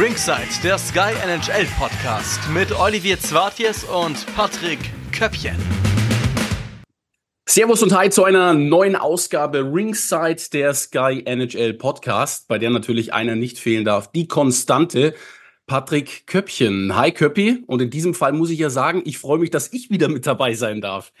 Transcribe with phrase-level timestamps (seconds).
[0.00, 4.78] Ringside, der Sky NHL Podcast mit Olivier Zwartjes und Patrick
[5.12, 5.56] Köppchen.
[7.46, 13.12] Servus und Hi zu einer neuen Ausgabe Ringside, der Sky NHL Podcast, bei der natürlich
[13.12, 15.12] einer nicht fehlen darf, die Konstante.
[15.66, 16.96] Patrick Köppchen.
[16.96, 17.62] Hi Köppi.
[17.66, 20.26] Und in diesem Fall muss ich ja sagen, ich freue mich, dass ich wieder mit
[20.26, 21.12] dabei sein darf.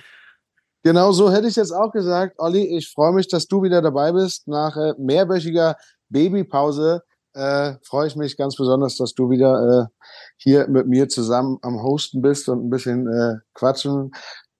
[0.84, 2.36] Genau so hätte ich jetzt auch gesagt.
[2.38, 4.48] Olli, ich freue mich, dass du wieder dabei bist.
[4.48, 5.76] Nach äh, mehrwöchiger
[6.08, 7.02] Babypause
[7.34, 10.04] äh, freue ich mich ganz besonders, dass du wieder äh,
[10.36, 14.12] hier mit mir zusammen am Hosten bist und ein bisschen äh, quatschen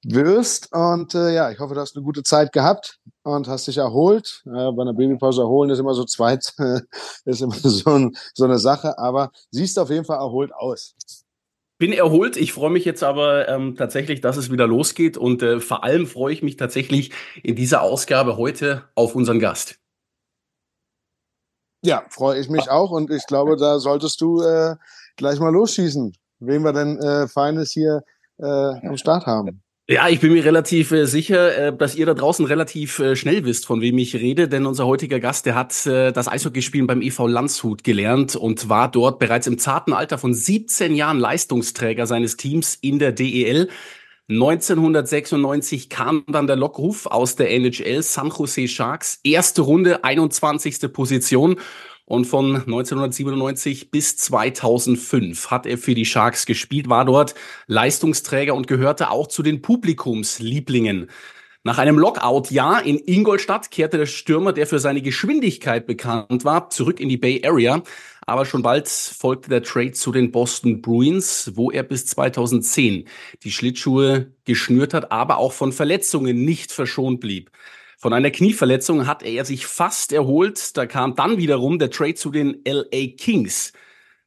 [0.05, 0.73] wirst.
[0.73, 4.43] Und äh, ja, ich hoffe, du hast eine gute Zeit gehabt und hast dich erholt.
[4.47, 6.55] Äh, bei einer Babypause erholen ist immer so zweit,
[7.25, 10.95] ist immer so, ein, so eine Sache, aber siehst auf jeden Fall erholt aus.
[11.79, 12.37] Bin erholt.
[12.37, 16.07] Ich freue mich jetzt aber ähm, tatsächlich, dass es wieder losgeht und äh, vor allem
[16.07, 17.11] freue ich mich tatsächlich
[17.43, 19.80] in dieser Ausgabe heute auf unseren Gast.
[21.83, 24.77] Ja, freue ich mich auch und ich glaube, da solltest du äh,
[25.17, 28.03] gleich mal losschießen, wen wir denn äh, Feines hier
[28.39, 29.63] äh, am Start haben.
[29.89, 33.45] Ja, ich bin mir relativ äh, sicher, äh, dass ihr da draußen relativ äh, schnell
[33.45, 37.03] wisst, von wem ich rede, denn unser heutiger Gast, der hat äh, das Eishockeyspielen beim
[37.03, 42.37] EV Landshut gelernt und war dort bereits im zarten Alter von 17 Jahren Leistungsträger seines
[42.37, 43.69] Teams in der DEL.
[44.31, 50.93] 1996 kam dann der Lockruf aus der NHL San Jose Sharks, erste Runde, 21.
[50.93, 51.57] Position
[52.05, 57.35] und von 1997 bis 2005 hat er für die Sharks gespielt, war dort
[57.67, 61.11] Leistungsträger und gehörte auch zu den Publikumslieblingen.
[61.63, 67.01] Nach einem Lockout-Jahr in Ingolstadt kehrte der Stürmer, der für seine Geschwindigkeit bekannt war, zurück
[67.01, 67.83] in die Bay Area.
[68.27, 73.07] Aber schon bald folgte der Trade zu den Boston Bruins, wo er bis 2010
[73.43, 77.51] die Schlittschuhe geschnürt hat, aber auch von Verletzungen nicht verschont blieb.
[77.99, 80.79] Von einer Knieverletzung hat er sich fast erholt.
[80.79, 83.75] Da kam dann wiederum der Trade zu den LA Kings.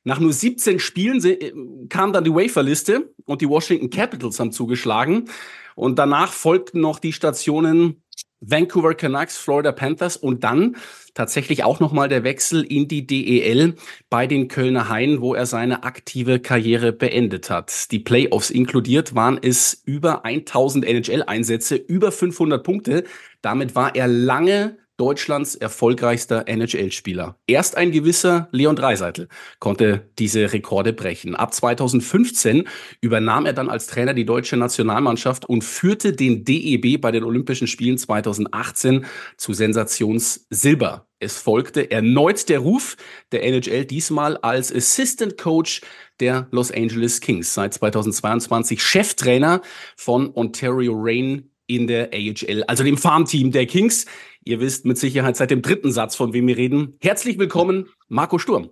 [0.03, 1.53] Nach nur 17 Spielen äh,
[1.89, 5.29] kam dann die Waferliste und die Washington Capitals haben zugeschlagen.
[5.75, 8.03] Und danach folgten noch die Stationen
[8.45, 10.75] Vancouver Canucks, Florida Panthers und dann
[11.13, 13.75] tatsächlich auch nochmal der Wechsel in die DEL
[14.09, 17.91] bei den Kölner Haien, wo er seine aktive Karriere beendet hat.
[17.91, 23.03] Die Playoffs inkludiert waren es über 1000 NHL-Einsätze, über 500 Punkte.
[23.41, 27.35] Damit war er lange Deutschlands erfolgreichster NHL-Spieler.
[27.45, 29.27] Erst ein gewisser Leon Dreiseitel
[29.59, 31.35] konnte diese Rekorde brechen.
[31.35, 32.69] Ab 2015
[33.01, 37.67] übernahm er dann als Trainer die deutsche Nationalmannschaft und führte den DEB bei den Olympischen
[37.67, 39.05] Spielen 2018
[39.35, 41.05] zu Sensationssilber.
[41.19, 42.95] Es folgte erneut der Ruf
[43.33, 45.81] der NHL, diesmal als Assistant Coach
[46.21, 47.53] der Los Angeles Kings.
[47.53, 49.61] Seit 2022 Cheftrainer
[49.97, 54.05] von Ontario Reign in der AHL, also dem Farmteam der Kings.
[54.45, 56.97] Ihr wisst mit Sicherheit seit dem dritten Satz, von wem wir reden.
[57.01, 58.69] Herzlich willkommen, Marco Sturm.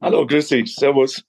[0.00, 1.24] Hallo, grüß dich, servus.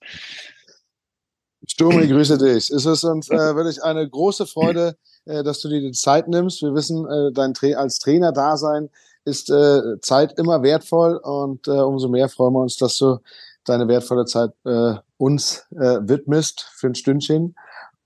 [1.66, 2.70] Sturm, ich grüße dich.
[2.70, 6.62] Es ist uns äh, wirklich eine große Freude, äh, dass du dir die Zeit nimmst.
[6.62, 8.88] Wir wissen, äh, dein Tra als Trainer da sein
[9.26, 13.18] ist äh, Zeit immer wertvoll und äh, umso mehr freuen wir uns, dass du
[13.64, 17.56] deine wertvolle Zeit äh, uns äh, widmest für ein Stündchen.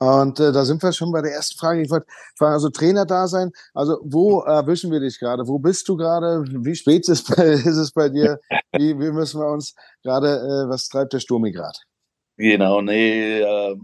[0.03, 1.83] Und äh, da sind wir schon bei der ersten Frage.
[1.83, 3.53] Ich wollte fragen, also Trainer da sein.
[3.75, 5.47] Also wo erwischen wir dich gerade?
[5.47, 6.43] Wo bist du gerade?
[6.49, 8.41] Wie spät ist, bei, ist es bei dir?
[8.73, 11.79] Wie, wie müssen wir uns gerade, äh, was treibt der Sturmi gerade?
[12.39, 13.77] Genau, nee, äh,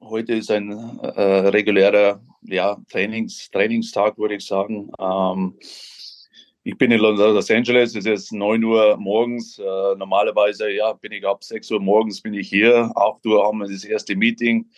[0.00, 4.92] heute ist ein äh, regulärer ja, Trainings, Trainingstag, würde ich sagen.
[5.00, 5.58] Ähm,
[6.62, 9.58] ich bin in Los Angeles, es ist 9 Uhr morgens.
[9.58, 9.62] Äh,
[9.96, 12.92] normalerweise ja, bin ich ab 6 Uhr morgens bin ich hier.
[12.94, 14.70] 8 Uhr haben wir das erste Meeting.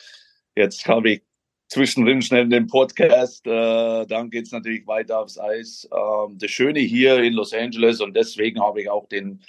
[0.55, 1.23] Jetzt habe ich
[1.69, 3.47] zwischendrin schnell den Podcast.
[3.47, 5.89] Äh, dann geht es natürlich weiter aufs Eis.
[5.91, 9.43] Ähm, das Schöne hier in Los Angeles und deswegen habe ich auch den,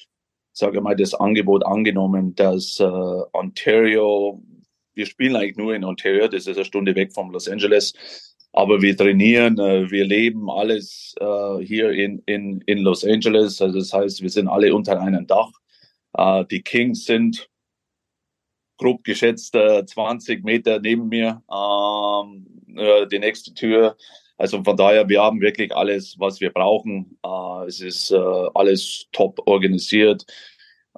[0.54, 4.42] sage mal, das Angebot angenommen, dass äh, Ontario,
[4.94, 7.94] wir spielen eigentlich nur in Ontario, das ist eine Stunde weg von Los Angeles,
[8.54, 13.62] aber wir trainieren, äh, wir leben alles äh, hier in, in, in Los Angeles.
[13.62, 15.52] Also das heißt, wir sind alle unter einem Dach.
[16.14, 17.50] Äh, die Kings sind
[18.84, 22.46] grob geschätzt äh, 20 Meter neben mir ähm,
[22.76, 23.96] äh, die nächste Tür.
[24.38, 27.18] Also von daher, wir haben wirklich alles, was wir brauchen.
[27.24, 28.18] Äh, es ist äh,
[28.54, 30.26] alles top organisiert.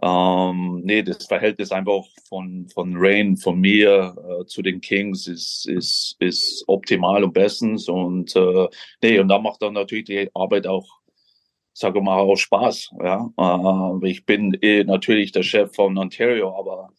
[0.01, 5.67] Ähm, nee, das Verhältnis einfach von, von Rain, von mir äh, zu den Kings ist,
[5.67, 7.87] ist, ist optimal und bestens.
[7.87, 8.67] Und äh,
[9.03, 10.87] nee, und da macht dann natürlich die Arbeit auch,
[11.73, 12.95] sage mal, auch Spaß.
[13.03, 13.29] Ja?
[13.37, 16.89] Äh, ich bin eh natürlich der Chef von Ontario, aber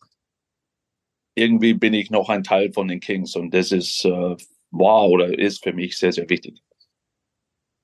[1.36, 4.36] irgendwie bin ich noch ein Teil von den Kings und das ist äh,
[4.70, 6.62] war oder ist für mich sehr, sehr wichtig.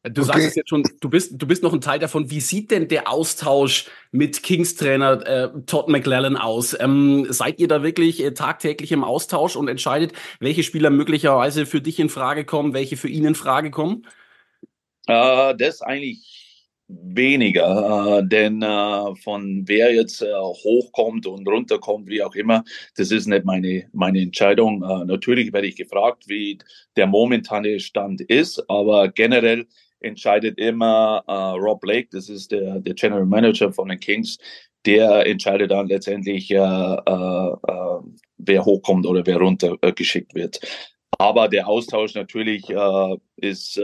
[0.04, 0.32] Du okay.
[0.32, 2.28] sagst es jetzt schon, du bist, du bist noch ein Teil davon.
[2.28, 6.76] Wie sieht denn der Austausch mit Kings-Trainer äh, Todd McLellan aus?
[6.80, 11.80] Ähm, seid ihr da wirklich äh, tagtäglich im Austausch und entscheidet, welche Spieler möglicherweise für
[11.80, 14.04] dich in Frage kommen, welche für ihn in Frage kommen?
[15.06, 16.41] Äh, das eigentlich
[16.88, 22.64] weniger, äh, denn äh, von wer jetzt äh, hochkommt und runterkommt, wie auch immer,
[22.96, 24.80] das ist nicht meine, meine Entscheidung.
[25.06, 26.58] Natürlich werde ich gefragt, wie
[26.96, 29.66] der momentane Stand ist, aber generell
[30.00, 31.22] entscheidet immer
[31.60, 34.38] Rob Blake, das ist der, der General Manager von den Kings,
[34.84, 37.04] der entscheidet dann letztendlich, wer
[38.64, 40.60] hochkommt oder wer runtergeschickt wird.
[41.18, 42.64] Aber der Austausch natürlich
[43.36, 43.80] ist,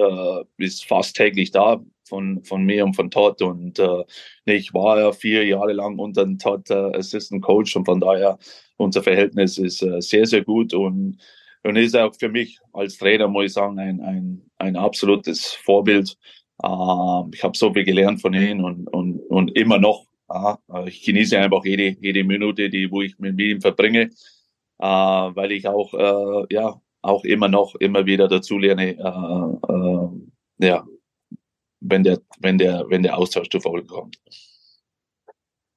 [0.57, 3.43] ist fast täglich da von, von mir und von Todd.
[3.43, 4.05] Und äh,
[4.45, 8.39] ich war ja vier Jahre lang unter Todd äh, Assistant Coach und von daher
[8.77, 11.19] unser Verhältnis ist äh, sehr, sehr gut und
[11.65, 16.17] und ist auch für mich als Trainer, muss ich sagen, ein, ein, ein absolutes Vorbild.
[16.63, 16.67] Äh,
[17.33, 20.07] ich habe so viel gelernt von ihm und, und, und immer noch.
[20.31, 24.11] Äh, ich genieße einfach jede, jede Minute, die, wo ich mit ihm verbringe,
[24.79, 30.87] äh, weil ich auch, äh, ja, auch immer noch, immer wieder dazulerne, äh, äh, ja,
[31.81, 34.17] wenn der, wenn der, wenn der Austausch zu Folge kommt.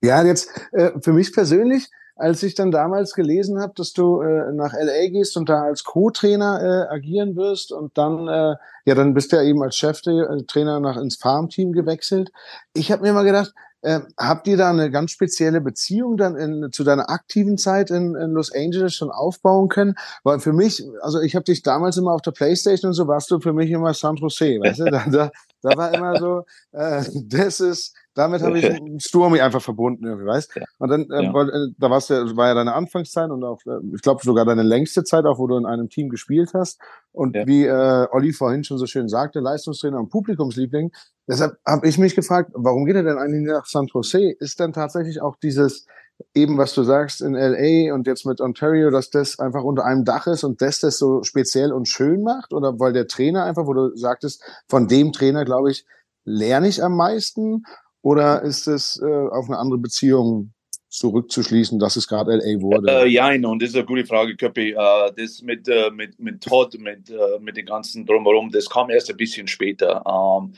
[0.04, 1.88] Ja, jetzt äh, für mich persönlich
[2.22, 5.84] als ich dann damals gelesen habe, dass du äh, nach LA gehst und da als
[5.84, 8.56] Co-Trainer äh, agieren wirst und dann, äh,
[8.86, 12.32] ja, dann bist du ja eben als Cheftrainer nach ins Farmteam gewechselt.
[12.74, 16.72] Ich habe mir mal gedacht, äh, habt ihr da eine ganz spezielle Beziehung dann in,
[16.72, 19.96] zu deiner aktiven Zeit in, in Los Angeles schon aufbauen können?
[20.24, 23.32] Weil für mich, also ich habe dich damals immer auf der Playstation und so warst
[23.32, 24.86] du für mich immer San Jose, weißt du?
[24.92, 25.32] Da, da,
[25.62, 30.56] da war immer so, äh, das ist, damit habe ich Stormy einfach verbunden, irgendwie, weißt?
[30.56, 30.64] Ja.
[30.80, 31.68] Und dann, äh, ja.
[31.78, 35.04] Da war's ja, war ja deine Anfangszeit und auch, äh, ich glaube sogar deine längste
[35.04, 36.80] Zeit, auch wo du in einem Team gespielt hast.
[37.12, 37.48] Und ja.
[37.48, 40.92] wie äh, Olli vorhin schon so schön sagte, Leistungstrainer und Publikumsliebling.
[41.28, 44.32] Deshalb habe ich mich gefragt, warum geht er denn eigentlich nach San Jose?
[44.40, 45.86] Ist dann tatsächlich auch dieses
[46.34, 50.06] eben, was du sagst, in LA und jetzt mit Ontario, dass das einfach unter einem
[50.06, 52.54] Dach ist und das das so speziell und schön macht?
[52.54, 55.86] Oder weil der Trainer einfach, wo du sagtest, von dem Trainer, glaube ich,
[56.26, 57.64] lerne ich am meisten?
[58.02, 60.54] Oder ist es äh, auf eine andere Beziehung
[60.90, 62.92] zurückzuschließen, dass es gerade LA wurde?
[62.92, 64.72] Äh, ja, und das ist eine gute Frage, Köppi.
[64.72, 68.90] Äh, das mit, äh, mit, mit Todd, mit, äh, mit den ganzen Drumherum, das kam
[68.90, 70.04] erst ein bisschen später.
[70.06, 70.54] Ähm,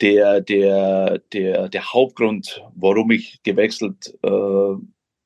[0.00, 4.74] der, der, der, der Hauptgrund, warum ich gewechselt äh,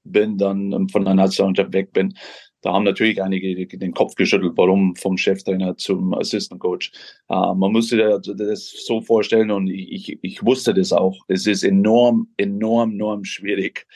[0.05, 2.15] bin, dann von der Nationalmannschaft weg bin,
[2.63, 6.93] da haben natürlich einige den Kopf geschüttelt, warum vom Cheftrainer zum Assistant Coach.
[7.29, 11.19] Äh, man muss sich das so vorstellen und ich, ich wusste das auch.
[11.29, 13.87] Es ist enorm, enorm, enorm schwierig,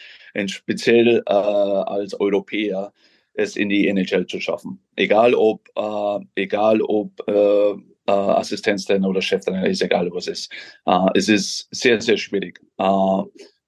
[0.47, 2.93] speziell äh, als Europäer
[3.35, 4.81] es in die NHL zu schaffen.
[4.97, 7.75] Egal ob, äh, egal ob äh,
[8.07, 10.53] äh, Assistenztrainer oder Cheftrainer, ist egal was es ist.
[10.87, 12.61] Äh, es ist sehr, sehr schwierig.
[12.79, 13.23] Äh,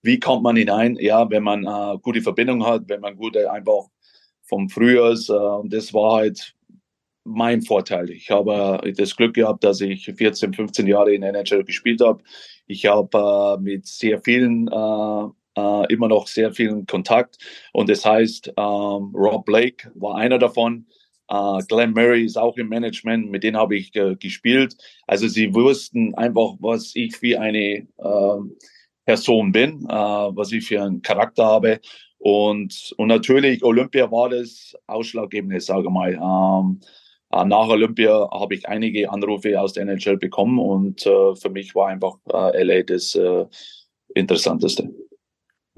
[0.06, 0.96] wie kommt man hinein?
[1.00, 3.88] Ja, wenn man äh, gute Verbindung hat, wenn man gute einfach
[4.42, 5.28] vom Frühjahrs.
[5.28, 6.54] Äh, das war halt
[7.24, 8.08] mein Vorteil.
[8.10, 12.22] Ich habe das Glück gehabt, dass ich 14, 15 Jahre in NHL gespielt habe.
[12.66, 15.26] Ich habe äh, mit sehr vielen äh,
[15.56, 17.38] äh, immer noch sehr vielen Kontakt.
[17.72, 20.86] Und das heißt, ähm, Rob Blake war einer davon.
[21.28, 24.76] Uh, Glenn Murray ist auch im Management, mit denen habe ich äh, gespielt.
[25.08, 28.38] Also sie wussten einfach, was ich wie eine äh,
[29.06, 31.80] Person bin, äh, was ich für einen Charakter habe.
[32.18, 36.14] Und, und natürlich, Olympia war das Ausschlaggebende, sage mal.
[36.14, 36.80] Ähm,
[37.32, 41.75] äh, nach Olympia habe ich einige Anrufe aus der NHL bekommen und äh, für mich
[41.75, 43.46] war einfach äh, LA das äh,
[44.14, 44.90] Interessanteste.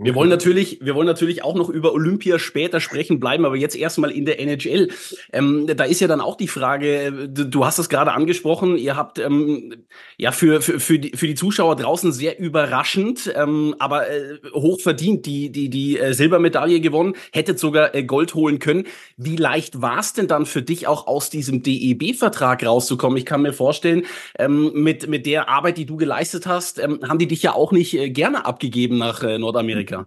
[0.00, 3.75] Wir wollen natürlich, wir wollen natürlich auch noch über Olympia später sprechen, bleiben aber jetzt
[3.75, 4.90] erstmal in der NHL.
[5.33, 9.19] Ähm, da ist ja dann auch die Frage, du hast es gerade angesprochen, ihr habt
[9.19, 9.75] ähm,
[10.17, 14.81] ja für, für, für, die, für die Zuschauer draußen sehr überraschend, ähm, aber äh, hoch
[14.81, 18.85] verdient die, die, die äh, Silbermedaille gewonnen, hättet sogar äh, Gold holen können.
[19.17, 23.19] Wie leicht war es denn dann für dich auch aus diesem DEB-Vertrag rauszukommen?
[23.19, 24.05] Ich kann mir vorstellen,
[24.38, 27.73] ähm, mit, mit der Arbeit, die du geleistet hast, ähm, haben die dich ja auch
[27.73, 29.88] nicht äh, gerne abgegeben nach äh, Nordamerika.
[29.92, 30.07] Olympia.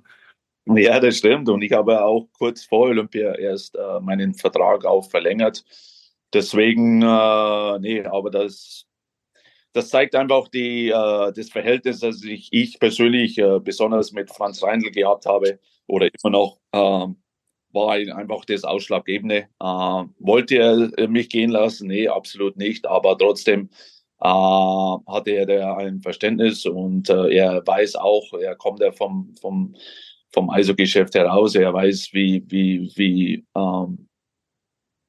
[0.65, 1.49] Ja, das stimmt.
[1.49, 5.65] Und ich habe auch kurz vor Olympia erst äh, meinen Vertrag auch verlängert.
[6.33, 8.85] Deswegen, äh, nee, aber das,
[9.73, 14.63] das zeigt einfach die, äh, das Verhältnis, das ich, ich persönlich äh, besonders mit Franz
[14.63, 17.07] Reindl gehabt habe oder immer noch, äh,
[17.73, 19.47] war einfach das Ausschlaggebende.
[19.59, 20.57] Äh, wollte
[20.97, 21.87] er mich gehen lassen?
[21.87, 22.85] Nee, absolut nicht.
[22.85, 23.69] Aber trotzdem
[24.21, 29.75] hatte er ein Verständnis und äh, er weiß auch, er kommt ja vom, vom,
[30.31, 34.07] vom Eishockey-Geschäft heraus, er weiß, wie, wie, wie, ähm,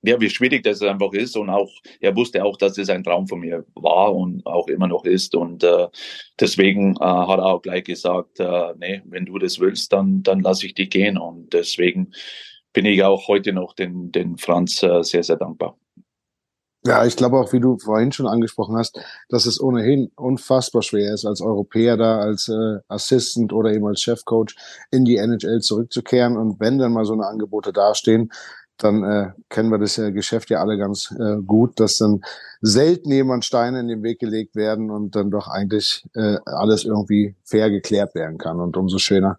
[0.03, 3.29] ja, wie schwierig das einfach ist und auch, er wusste auch, dass es ein Traum
[3.29, 5.89] von mir war und auch immer noch ist und äh,
[6.41, 10.41] deswegen äh, hat er auch gleich gesagt, äh, nee, wenn du das willst, dann, dann
[10.41, 12.13] lasse ich dich gehen und deswegen
[12.73, 15.77] bin ich auch heute noch den, den Franz äh, sehr, sehr dankbar.
[16.85, 18.99] Ja, ich glaube auch, wie du vorhin schon angesprochen hast,
[19.29, 24.01] dass es ohnehin unfassbar schwer ist, als Europäer da, als äh, Assistant oder eben als
[24.01, 24.57] Chefcoach
[24.91, 26.37] in die NHL zurückzukehren.
[26.37, 28.33] Und wenn dann mal so eine Angebote dastehen,
[28.79, 32.23] dann äh, kennen wir das äh, Geschäft ja alle ganz äh, gut, dass dann
[32.63, 37.37] selten jemand Steine in den Weg gelegt werden und dann doch eigentlich äh, alles irgendwie
[37.45, 38.61] fair geklärt werden kann.
[38.61, 39.39] Und umso schöner,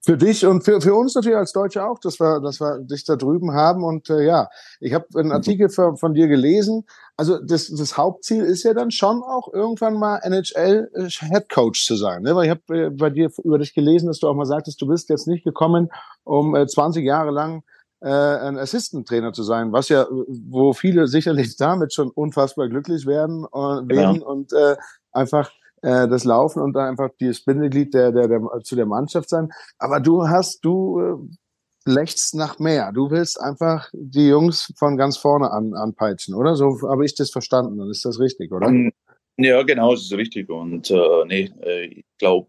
[0.00, 3.04] für dich und für, für uns natürlich als Deutsche auch, dass wir, dass wir dich
[3.04, 3.82] da drüben haben.
[3.84, 4.48] Und äh, ja,
[4.80, 6.84] ich habe einen Artikel von, von dir gelesen.
[7.16, 11.84] Also das, das Hauptziel ist ja dann schon auch irgendwann mal NHL äh, Head Coach
[11.84, 12.22] zu sein.
[12.22, 12.34] Ne?
[12.36, 14.86] Weil ich habe äh, bei dir über dich gelesen, dass du auch mal sagtest, du
[14.86, 15.90] bist jetzt nicht gekommen,
[16.24, 17.64] um äh, 20 Jahre lang
[18.00, 23.44] äh, ein Assistant-Trainer zu sein, was ja, wo viele sicherlich damit schon unfassbar glücklich werden
[23.52, 24.26] äh, werden genau.
[24.26, 24.76] und äh,
[25.10, 25.50] einfach
[25.82, 29.50] äh, das Laufen und da einfach das Bindeglied der, der, der, zu der Mannschaft sein.
[29.78, 32.92] Aber du hast, du äh, lächst nach mehr.
[32.92, 36.56] Du willst einfach die Jungs von ganz vorne an, anpeitschen, oder?
[36.56, 37.78] So habe ich das verstanden.
[37.78, 38.68] Dann ist das richtig, oder?
[38.68, 38.92] Ähm,
[39.36, 40.50] ja, genau, das ist richtig.
[40.50, 42.48] Und äh, nee, äh, ich glaube,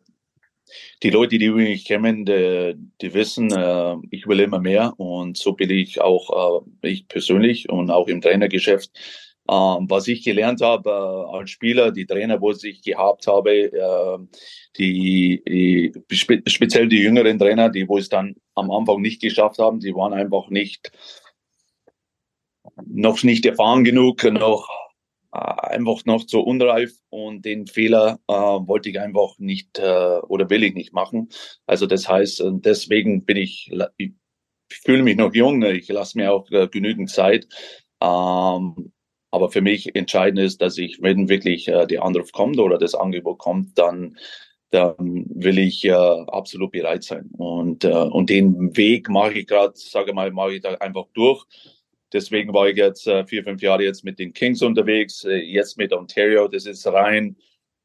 [1.04, 4.94] die Leute, die mich kennen, die, die wissen, äh, ich will immer mehr.
[4.98, 8.92] Und so bin ich auch, äh, ich persönlich und auch im Trainergeschäft
[9.50, 14.18] was ich gelernt habe äh, als Spieler, die Trainer, wo ich gehabt habe, äh,
[14.78, 19.60] die, die spe speziell die jüngeren Trainer, die wo es dann am Anfang nicht geschafft
[19.60, 20.92] haben, die waren einfach nicht
[22.86, 24.70] noch nicht erfahren genug, noch
[25.34, 30.50] äh, einfach noch zu unreif und den Fehler äh, wollte ich einfach nicht äh, oder
[30.50, 31.30] will ich nicht machen.
[31.66, 34.14] Also das heißt, äh, deswegen bin ich, ich
[34.70, 37.48] fühle mich noch jung, ich lasse mir auch äh, genügend Zeit.
[38.02, 38.92] Ähm,
[39.32, 42.96] aber für mich entscheidend ist, dass ich, wenn wirklich äh, der Anruf kommt oder das
[42.96, 44.18] Angebot kommt, dann,
[44.72, 47.30] dann will ich äh, absolut bereit sein.
[47.38, 51.46] Und, äh, und den Weg mache ich gerade, sage mal, mache ich da einfach durch.
[52.12, 55.78] Deswegen war ich jetzt äh, vier, fünf Jahre jetzt mit den Kings unterwegs, äh, jetzt
[55.78, 56.48] mit Ontario.
[56.48, 57.36] Das ist rein,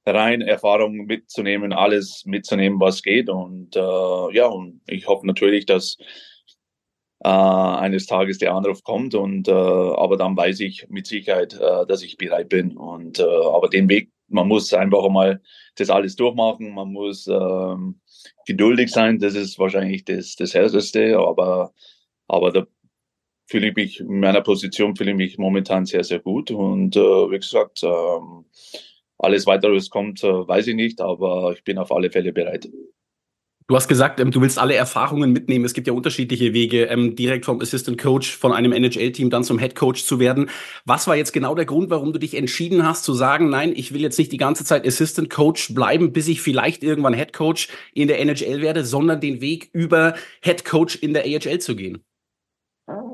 [0.07, 3.29] rein Erfahrung mitzunehmen, alles mitzunehmen, was geht.
[3.29, 5.99] Und äh, ja, und ich hoffe natürlich, dass
[7.25, 11.87] äh, eines Tages der Anruf kommt und äh, aber dann weiß ich mit Sicherheit, äh,
[11.87, 15.41] dass ich bereit bin und äh, aber den Weg, man muss einfach mal
[15.77, 18.01] das alles durchmachen, man muss ähm,
[18.47, 21.73] geduldig sein, das ist wahrscheinlich das das härteste, aber
[22.29, 22.67] aber da
[23.47, 27.01] fühle ich mich in meiner Position fühle ich mich momentan sehr sehr gut und äh,
[27.01, 28.45] wie gesagt ähm,
[29.19, 32.69] alles weitere, was kommt, äh, weiß ich nicht, aber ich bin auf alle Fälle bereit.
[33.67, 35.65] Du hast gesagt, ähm, du willst alle Erfahrungen mitnehmen.
[35.65, 39.59] Es gibt ja unterschiedliche Wege, ähm, direkt vom Assistant Coach von einem NHL-Team dann zum
[39.59, 40.51] Head Coach zu werden.
[40.85, 43.95] Was war jetzt genau der Grund, warum du dich entschieden hast zu sagen, nein, ich
[43.95, 47.69] will jetzt nicht die ganze Zeit Assistant Coach bleiben, bis ich vielleicht irgendwann Head Coach
[47.95, 52.05] in der NHL werde, sondern den Weg über Head Coach in der AHL zu gehen?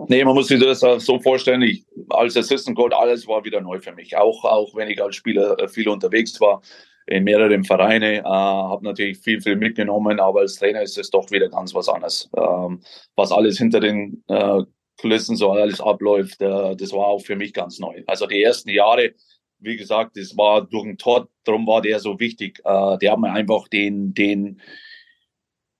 [0.09, 1.63] Nee, man muss sich das so vorstellen.
[1.63, 4.17] Ich, als Assistant Coach, alles war wieder neu für mich.
[4.17, 6.61] Auch, auch wenn ich als Spieler äh, viel unterwegs war
[7.11, 11.31] in mehreren Vereinen, äh, habe natürlich viel, viel mitgenommen, aber als Trainer ist es doch
[11.31, 12.31] wieder ganz was anderes.
[12.37, 12.81] Ähm,
[13.17, 14.63] was alles hinter den äh,
[15.01, 18.03] Kulissen so alles abläuft, äh, das war auch für mich ganz neu.
[18.07, 19.15] Also die ersten Jahre,
[19.59, 22.61] wie gesagt, das war durch den Tod, darum war der so wichtig.
[22.65, 24.61] Äh, der hat mir einfach den, den,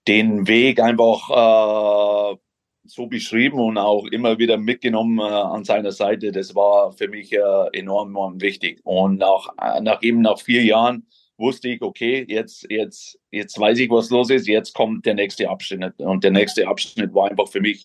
[0.09, 2.37] den Weg einfach äh,
[2.83, 6.33] so beschrieben und auch immer wieder mitgenommen äh, an seiner Seite.
[6.33, 7.39] Das war für mich äh,
[7.73, 8.81] enorm, enorm wichtig.
[8.83, 11.07] Und nach, äh, nach eben nach vier Jahren
[11.41, 15.49] wusste ich, okay, jetzt, jetzt, jetzt weiß ich, was los ist, jetzt kommt der nächste
[15.49, 15.99] Abschnitt.
[15.99, 17.85] Und der nächste Abschnitt war einfach für mich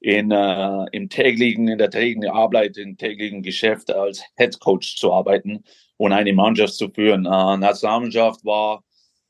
[0.00, 5.12] in, äh, im täglichen, in der täglichen Arbeit, im täglichen Geschäft als Head Coach zu
[5.12, 5.64] arbeiten
[5.96, 7.26] und eine Mannschaft zu führen.
[7.26, 8.84] Äh, Nationalmannschaft war,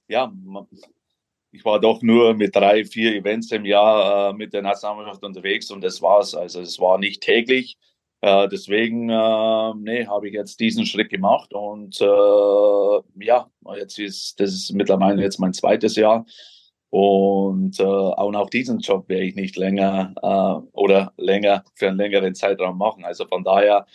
[0.08, 0.32] ja,
[1.52, 5.70] ich war doch nur mit drei, vier Events im Jahr äh, mit der Nationalmannschaft unterwegs
[5.70, 6.34] und das war's.
[6.34, 7.78] Also es war nicht täglich.
[8.20, 14.40] Äh, deswegen äh, nee, habe ich jetzt diesen Schritt gemacht und äh, ja, jetzt ist
[14.40, 16.24] das ist mittlerweile jetzt mein zweites Jahr
[16.90, 21.98] und äh, auch nach diesem Job werde ich nicht länger äh, oder länger für einen
[21.98, 23.04] längeren Zeitraum machen.
[23.04, 23.86] Also von daher,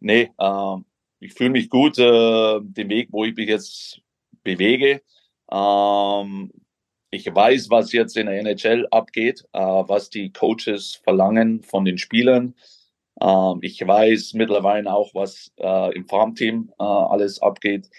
[0.00, 0.76] nee, äh,
[1.20, 4.00] ich fühle mich gut, äh, den Weg, wo ich mich jetzt
[4.42, 5.02] bewege.
[5.50, 6.52] Ähm,
[7.10, 11.98] ich weiß, was jetzt in der NHL abgeht, äh, was die Coaches verlangen von den
[11.98, 12.54] Spielern.
[13.20, 17.90] Ähm, ich weiß mittlerweile auch, was äh, im Farmteam äh, alles abgeht.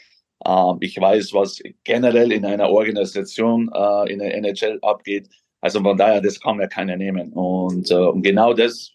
[0.46, 5.30] Ähm, ich weiß, was generell in einer Organisation äh, in der NHL abgeht.
[5.62, 7.34] Also von daher, das kann mir keiner nehmen.
[7.34, 8.94] Und, und genau das,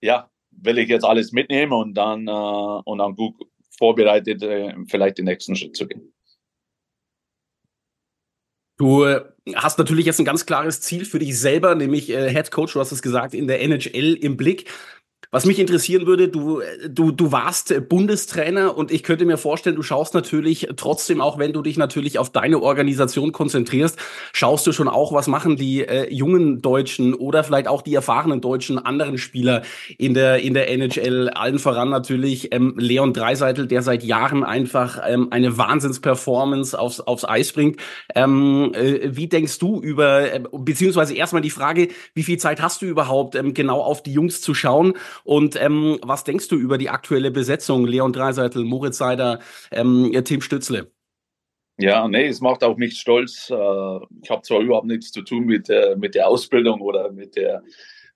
[0.00, 3.36] ja, will ich jetzt alles mitnehmen und dann, und dann gut
[3.78, 4.44] vorbereitet,
[4.88, 6.12] vielleicht den nächsten Schritt zu gehen.
[8.76, 9.06] Du
[9.54, 12.80] hast natürlich jetzt ein ganz klares Ziel für dich selber, nämlich äh, Head Coach, du
[12.80, 14.68] hast es gesagt, in der NHL im Blick.
[15.30, 19.82] Was mich interessieren würde, du, du, du warst Bundestrainer und ich könnte mir vorstellen, du
[19.82, 23.98] schaust natürlich trotzdem, auch wenn du dich natürlich auf deine Organisation konzentrierst,
[24.32, 28.40] schaust du schon auch, was machen die äh, jungen Deutschen oder vielleicht auch die erfahrenen
[28.40, 29.62] deutschen anderen Spieler
[29.98, 35.00] in der, in der NHL, allen voran natürlich ähm, Leon Dreiseitel, der seit Jahren einfach
[35.06, 37.80] ähm, eine Wahnsinnsperformance aufs, aufs Eis bringt.
[38.14, 42.82] Ähm, äh, wie denkst du über, äh, beziehungsweise erstmal die Frage, wie viel Zeit hast
[42.82, 44.94] du überhaupt, ähm, genau auf die Jungs zu schauen?
[45.22, 47.86] Und ähm, was denkst du über die aktuelle Besetzung?
[47.86, 49.38] Leon Dreiseitel, Moritz Seider,
[49.70, 50.90] ähm, Tim Stützle?
[51.76, 53.50] Ja, nee, es macht auch mich stolz.
[53.50, 53.54] Äh,
[54.22, 57.62] ich habe zwar überhaupt nichts zu tun mit, äh, mit der Ausbildung oder mit der,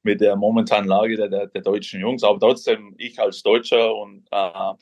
[0.03, 4.27] mit der momentanen Lage der, der, der deutschen Jungs, aber trotzdem, ich als Deutscher und
[4.31, 4.75] äh,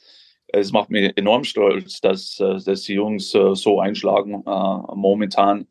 [0.49, 5.67] es macht mich enorm stolz, dass, äh, dass die Jungs äh, so einschlagen äh, momentan.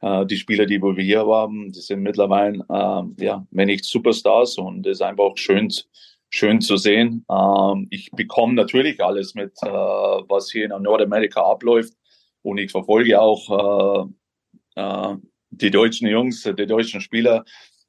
[0.00, 4.58] Äh, die Spieler, die wir hier haben, die sind mittlerweile, äh, ja, wenn nicht Superstars
[4.58, 5.72] und es ist einfach schön,
[6.30, 7.24] schön zu sehen.
[7.30, 11.94] Ähm, ich bekomme natürlich alles mit, äh, was hier in Nordamerika abläuft
[12.42, 14.08] und ich verfolge auch
[14.76, 15.16] äh, äh,
[15.50, 17.44] die deutschen Jungs, die deutschen Spieler.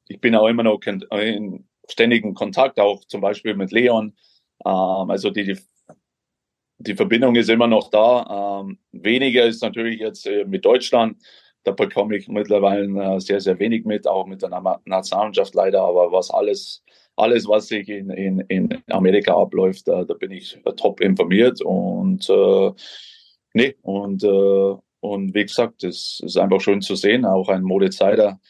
[0.08, 4.16] Ich bin auch immer noch in ständigen Kontakt, auch zum Beispiel mit Leon.
[4.64, 5.56] Ähm, also die,
[6.78, 8.62] die Verbindung ist immer noch da.
[8.62, 11.18] Ähm, weniger ist natürlich jetzt äh, mit Deutschland
[11.64, 15.82] da bekomme ich mittlerweile äh, sehr, sehr wenig mit, auch mit der Nationalmannschaft leider.
[15.82, 16.82] Aber was alles,
[17.16, 21.60] alles was sich in, in, in Amerika abläuft, da, da bin ich äh, top informiert.
[21.62, 22.72] Und äh,
[23.54, 27.24] nee, und, äh, und wie gesagt, es ist einfach schön zu sehen.
[27.24, 28.40] Auch ein Moritz Seider,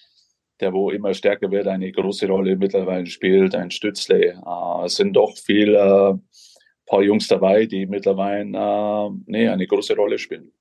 [0.61, 4.35] der wo immer stärker wird, eine große Rolle mittlerweile spielt, ein Stützle.
[4.35, 6.41] Äh, es sind doch viele äh,
[6.87, 10.53] paar Jungs dabei, die mittlerweile äh, nee, eine große Rolle spielen.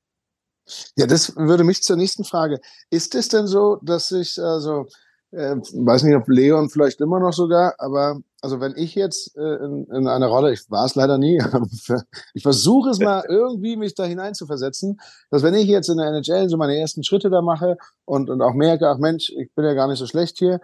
[0.96, 2.60] Ja, das würde mich zur nächsten Frage.
[2.90, 4.86] Ist es denn so, dass ich, also,
[5.32, 9.56] äh, weiß nicht, ob Leon vielleicht immer noch sogar, aber also wenn ich jetzt äh,
[9.64, 11.40] in, in einer Rolle, ich war es leider nie,
[12.34, 15.98] ich versuche es mal irgendwie, mich da hinein zu versetzen, dass wenn ich jetzt in
[15.98, 19.54] der NHL so meine ersten Schritte da mache und, und auch merke, ach Mensch, ich
[19.54, 20.62] bin ja gar nicht so schlecht hier,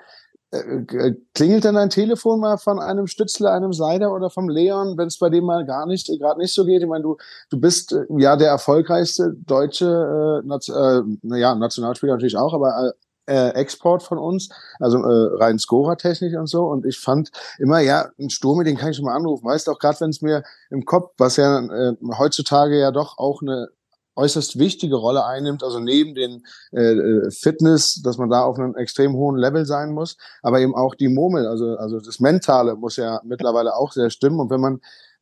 [1.33, 5.19] klingelt denn dein Telefon mal von einem Stützler, einem Seider oder vom Leon, wenn es
[5.19, 6.81] bei dem mal gar nicht, gerade nicht so geht?
[6.81, 7.17] Ich meine, du,
[7.49, 12.93] du bist äh, ja der erfolgreichste deutsche, äh, äh, naja, Nationalspieler natürlich auch, aber
[13.27, 16.65] äh, Export von uns, also äh, rein Scorer-technisch und so.
[16.65, 19.45] Und ich fand immer, ja, ein Sturm, den kann ich schon mal anrufen.
[19.45, 23.41] Weißt auch gerade, wenn es mir im Kopf, was ja äh, heutzutage ja doch auch
[23.41, 23.69] eine
[24.15, 28.75] äußerst wichtige Rolle einnimmt, also neben den äh, äh, Fitness, dass man da auf einem
[28.75, 32.95] extrem hohen Level sein muss, aber eben auch die Murmel, also, also das Mentale muss
[32.95, 34.39] ja mittlerweile auch sehr stimmen.
[34.39, 34.82] Und wenn man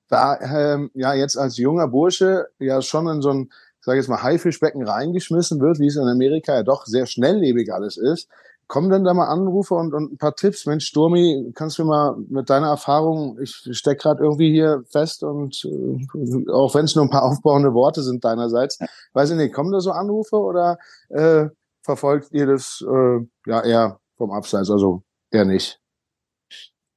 [0.09, 3.51] da ähm, ja jetzt als junger Bursche ja schon in so ein,
[3.81, 7.73] sage ich jetzt mal, Haifischbecken reingeschmissen wird, wie es in Amerika ja doch sehr schnelllebig
[7.73, 8.29] alles ist,
[8.73, 10.65] Kommen denn da mal Anrufe und, und ein paar Tipps?
[10.65, 15.21] Mensch, Sturmi, kannst du mir mal mit deiner Erfahrung, ich steck gerade irgendwie hier fest
[15.21, 18.79] und äh, auch wenn es nur ein paar aufbauende Worte sind deinerseits,
[19.13, 21.49] weiß ich nicht, kommen da so Anrufe oder äh,
[21.83, 25.79] verfolgt ihr das äh, ja eher vom Abseits, also eher nicht?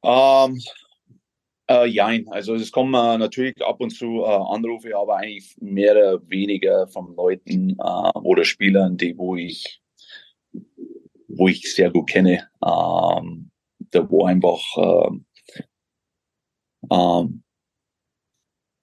[0.02, 0.58] Ähm,
[1.68, 5.92] äh, jein, also es kommen äh, natürlich ab und zu äh, Anrufe, aber eigentlich mehr
[5.92, 9.82] oder weniger von Leuten äh, oder Spielern, die wo ich
[11.28, 13.50] wo ich sehr gut kenne, ähm,
[13.92, 15.26] der wo einfach ähm,
[16.90, 17.42] ähm,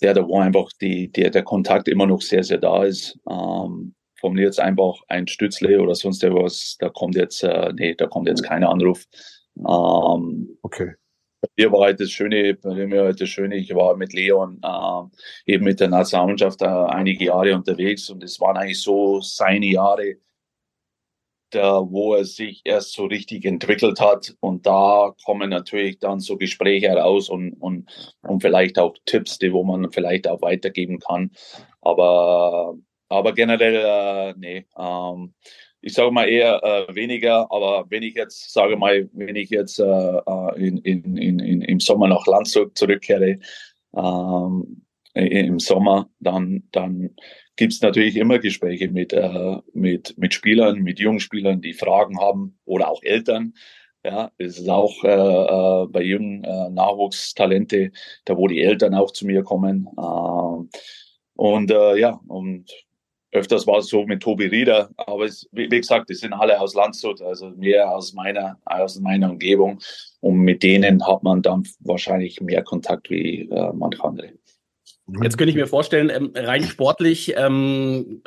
[0.01, 3.17] der, der wo einfach die, der, der Kontakt immer noch sehr, sehr da ist.
[3.29, 8.07] Ähm, von jetzt einfach ein Stützle oder sonst etwas, da kommt jetzt, äh, nee, da
[8.07, 9.05] kommt jetzt kein Anruf.
[9.57, 10.93] Ähm, okay.
[11.57, 15.51] Hier war halt das Schöne, bei mir halt das Schöne, ich war mit Leon äh,
[15.51, 20.15] eben mit der Nationalmannschaft äh, einige Jahre unterwegs und es waren eigentlich so seine Jahre,
[21.61, 24.35] wo er sich erst so richtig entwickelt hat.
[24.39, 27.89] Und da kommen natürlich dann so Gespräche heraus und, und,
[28.21, 31.31] und vielleicht auch Tipps, die wo man vielleicht auch weitergeben kann.
[31.81, 32.75] Aber,
[33.09, 35.33] aber generell, äh, nee, ähm,
[35.81, 39.79] ich sage mal eher äh, weniger, aber wenn ich jetzt, sage mal, wenn ich jetzt
[39.79, 43.39] äh, äh in, in, in, im Sommer nach Landshut zurückkehre,
[43.95, 47.11] ähm, im Sommer, dann, dann
[47.55, 52.19] gibt es natürlich immer Gespräche mit, äh, mit, mit Spielern, mit jungen Spielern, die Fragen
[52.19, 53.53] haben oder auch Eltern.
[54.05, 57.91] Ja, es ist auch äh, äh, bei jungen äh, Nachwuchstalente,
[58.25, 59.87] da wo die Eltern auch zu mir kommen.
[59.97, 60.77] Äh,
[61.35, 62.69] und äh, ja, und
[63.31, 66.59] öfters war es so mit Tobi Rieder, aber es, wie, wie, gesagt, die sind alle
[66.59, 69.79] aus Landshut, also mehr aus meiner, aus meiner Umgebung.
[70.19, 74.33] Und mit denen hat man dann wahrscheinlich mehr Kontakt wie äh, manche andere.
[75.21, 78.23] Jetzt könnte ich mir vorstellen, ähm, rein sportlich ähm,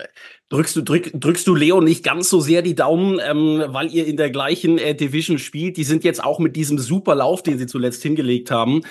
[0.50, 4.06] drückst du drück, drückst du Leo nicht ganz so sehr die Daumen, ähm, weil ihr
[4.06, 5.78] in der gleichen äh, Division spielt.
[5.78, 8.82] Die sind jetzt auch mit diesem super Lauf, den sie zuletzt hingelegt haben,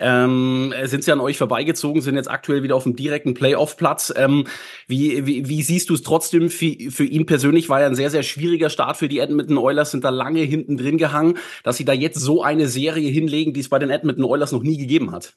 [0.00, 4.14] ähm, sind sie an euch vorbeigezogen, sind jetzt aktuell wieder auf dem direkten Playoff-Platz.
[4.16, 4.46] Ähm,
[4.88, 6.48] wie, wie, wie siehst du es trotzdem?
[6.48, 9.90] Für, für ihn persönlich war ja ein sehr sehr schwieriger Start für die Edmonton Oilers,
[9.90, 13.60] sind da lange hinten drin gehangen, dass sie da jetzt so eine Serie hinlegen, die
[13.60, 15.36] es bei den Edmonton Oilers noch nie gegeben hat.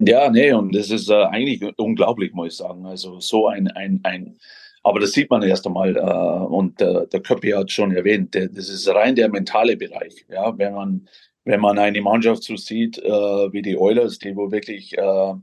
[0.00, 2.86] Ja, nee, und das ist äh, eigentlich unglaublich, muss ich sagen.
[2.86, 4.38] Also so ein, ein, ein,
[4.84, 8.48] aber das sieht man erst einmal, äh, und äh, der Köppi hat schon erwähnt, der,
[8.48, 10.24] das ist rein der mentale Bereich.
[10.30, 11.08] Ja, wenn man,
[11.44, 13.10] wenn man eine Mannschaft so sieht, äh,
[13.52, 15.34] wie die Oilers, die wohl wirklich äh,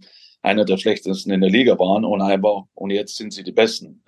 [0.41, 4.01] einer der schlechtesten in der Liga waren und einfach, und jetzt sind sie die Besten.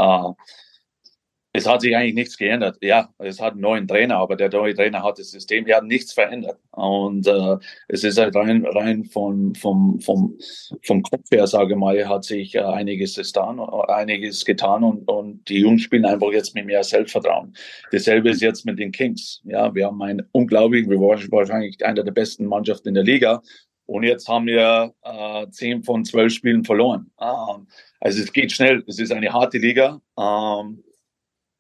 [1.58, 2.78] Es hat sich eigentlich nichts geändert.
[2.82, 6.14] Ja, es hat einen neuen Trainer, aber der neue Trainer hat das System, hat nichts
[6.14, 6.60] verändert.
[6.70, 10.38] Und äh, es ist halt rein, rein vom, vom, vom,
[10.84, 15.50] vom Kopf her, sage ich mal, hat sich äh, einiges getan, einiges getan und, und
[15.50, 17.56] die Jungs spielen einfach jetzt mit mehr Selbstvertrauen.
[17.92, 19.42] Dasselbe ist jetzt mit den Kings.
[19.44, 23.42] Ja, wir haben ein unglaublich, wir waren wahrscheinlich einer der besten Mannschaften in der Liga.
[23.88, 27.10] Und jetzt haben wir äh, zehn von zwölf Spielen verloren.
[27.20, 27.68] Ähm,
[28.00, 28.84] also es geht schnell.
[28.86, 30.02] Es ist eine harte Liga.
[30.20, 30.84] Ähm,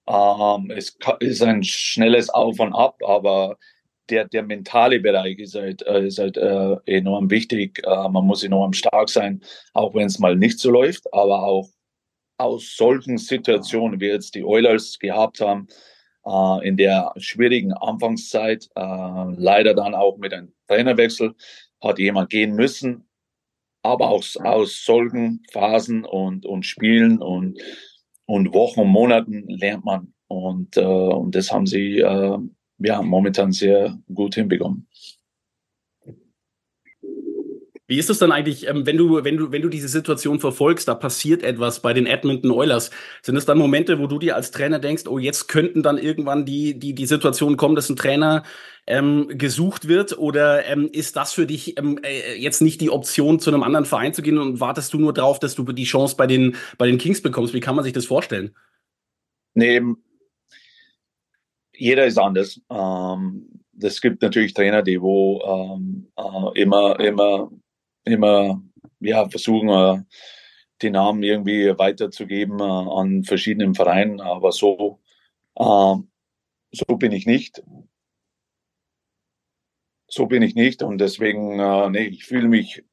[0.07, 3.57] ähm, es ist ein schnelles Auf und Ab, aber
[4.09, 7.81] der, der mentale Bereich ist halt, äh, ist halt äh, enorm wichtig.
[7.85, 9.41] Äh, man muss enorm stark sein,
[9.73, 11.69] auch wenn es mal nicht so läuft, aber auch
[12.37, 15.67] aus solchen Situationen, wie jetzt die Oilers gehabt haben,
[16.25, 21.33] äh, in der schwierigen Anfangszeit, äh, leider dann auch mit einem Trainerwechsel,
[21.81, 23.07] hat jemand gehen müssen,
[23.83, 27.59] aber auch aus solchen Phasen und, und Spielen und
[28.27, 30.13] und Wochen und Monaten lernt man.
[30.27, 32.37] Und, äh, und das haben sie äh,
[32.79, 34.87] ja momentan sehr gut hinbekommen.
[37.88, 40.89] Wie ist es dann eigentlich, ähm, wenn du, wenn du, wenn du diese Situation verfolgst,
[40.89, 42.91] da passiert etwas bei den Edmonton Oilers?
[43.21, 46.45] Sind es dann Momente, wo du dir als Trainer denkst, oh, jetzt könnten dann irgendwann
[46.45, 48.43] die, die, die Situation kommen, dass ein Trainer
[48.88, 50.17] ähm, gesucht wird?
[50.17, 53.86] Oder ähm, ist das für dich ähm, äh, jetzt nicht die Option, zu einem anderen
[53.86, 56.88] Verein zu gehen und wartest du nur drauf, dass du die Chance bei den, bei
[56.88, 57.54] den Kings bekommst?
[57.54, 58.54] Wie kann man sich das vorstellen?
[59.54, 59.82] Nee,
[61.73, 62.60] jeder ist anders.
[62.69, 63.47] Ähm,
[63.80, 67.50] es gibt natürlich Trainer, die wo ähm, äh, immer, immer
[68.11, 68.61] immer
[68.99, 70.03] ja, versuchen, äh,
[70.81, 74.21] die Namen irgendwie weiterzugeben äh, an verschiedenen Vereinen.
[74.21, 74.99] Aber so,
[75.55, 75.95] äh,
[76.71, 77.63] so bin ich nicht.
[80.09, 80.83] So bin ich nicht.
[80.83, 81.57] Und deswegen,
[81.91, 82.83] nee, ich fühle mich,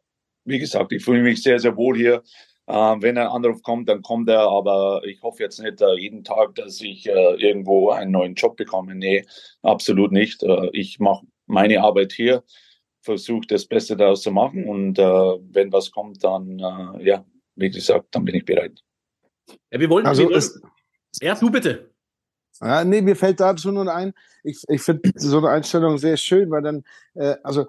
[0.44, 2.24] wie gesagt, ich fühle mich sehr, sehr wohl hier.
[2.66, 4.48] Wenn ein Anruf kommt, dann kommt er.
[4.48, 8.96] Aber ich hoffe jetzt nicht jeden Tag, dass ich irgendwo einen neuen Job bekomme.
[8.96, 9.24] Nee,
[9.62, 10.44] absolut nicht.
[10.72, 12.42] Ich mache meine Arbeit hier
[13.04, 17.70] versuche das Beste daraus zu machen und äh, wenn was kommt, dann, äh, ja, wie
[17.70, 18.80] gesagt, dann bin ich bereit.
[19.70, 20.72] Ja, wir wollen, also wir wollen,
[21.20, 21.90] ja, du bitte.
[22.60, 26.50] Ja, nee, mir fällt dazu nur ein, ich, ich finde so eine Einstellung sehr schön,
[26.50, 27.66] weil dann, äh, also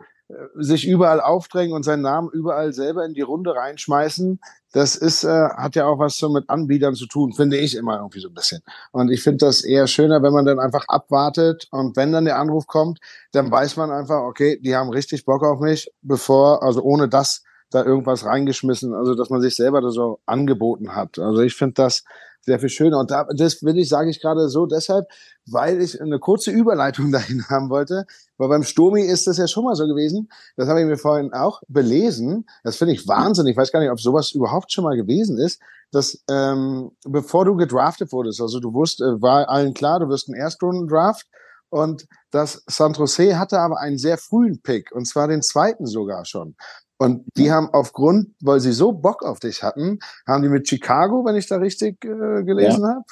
[0.55, 4.39] sich überall aufdrängen und seinen Namen überall selber in die Runde reinschmeißen,
[4.75, 7.95] das ist, äh, hat ja auch was so mit Anbietern zu tun, finde ich immer
[7.95, 8.61] irgendwie so ein bisschen.
[8.91, 12.37] Und ich finde das eher schöner, wenn man dann einfach abwartet und wenn dann der
[12.37, 12.99] Anruf kommt,
[13.31, 17.43] dann weiß man einfach, okay, die haben richtig Bock auf mich, bevor, also ohne das
[17.69, 21.19] da irgendwas reingeschmissen, also dass man sich selber da so angeboten hat.
[21.19, 22.03] Also ich finde das
[22.45, 22.99] sehr viel schöner.
[22.99, 25.07] Und da, das will ich, sage ich gerade so deshalb,
[25.47, 28.05] weil ich eine kurze Überleitung dahin haben wollte.
[28.37, 30.29] Weil beim Stomi ist das ja schon mal so gewesen.
[30.55, 32.45] Das habe ich mir vorhin auch belesen.
[32.63, 33.47] Das finde ich Wahnsinn.
[33.47, 35.59] Ich weiß gar nicht, ob sowas überhaupt schon mal gewesen ist,
[35.91, 40.29] dass ähm, bevor du gedraftet wurdest, also du wusstest, äh, war allen klar, du wirst
[40.29, 41.27] ein Erstrunden-Draft.
[41.69, 46.23] Und das San Jose hatte aber einen sehr frühen Pick, und zwar den zweiten sogar
[46.23, 46.55] schon.
[46.97, 51.25] Und die haben aufgrund, weil sie so Bock auf dich hatten, haben die mit Chicago,
[51.25, 52.95] wenn ich da richtig äh, gelesen ja.
[52.95, 53.05] habe,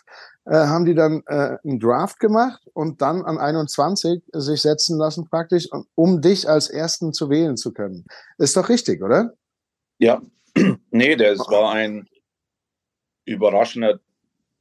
[0.46, 5.28] äh, haben die dann äh, einen Draft gemacht und dann an 21 sich setzen lassen
[5.30, 8.06] praktisch, um dich als Ersten zu wählen zu können.
[8.38, 9.34] Ist doch richtig, oder?
[10.00, 10.22] Ja,
[10.92, 12.08] nee, das war ein
[13.26, 14.00] überraschender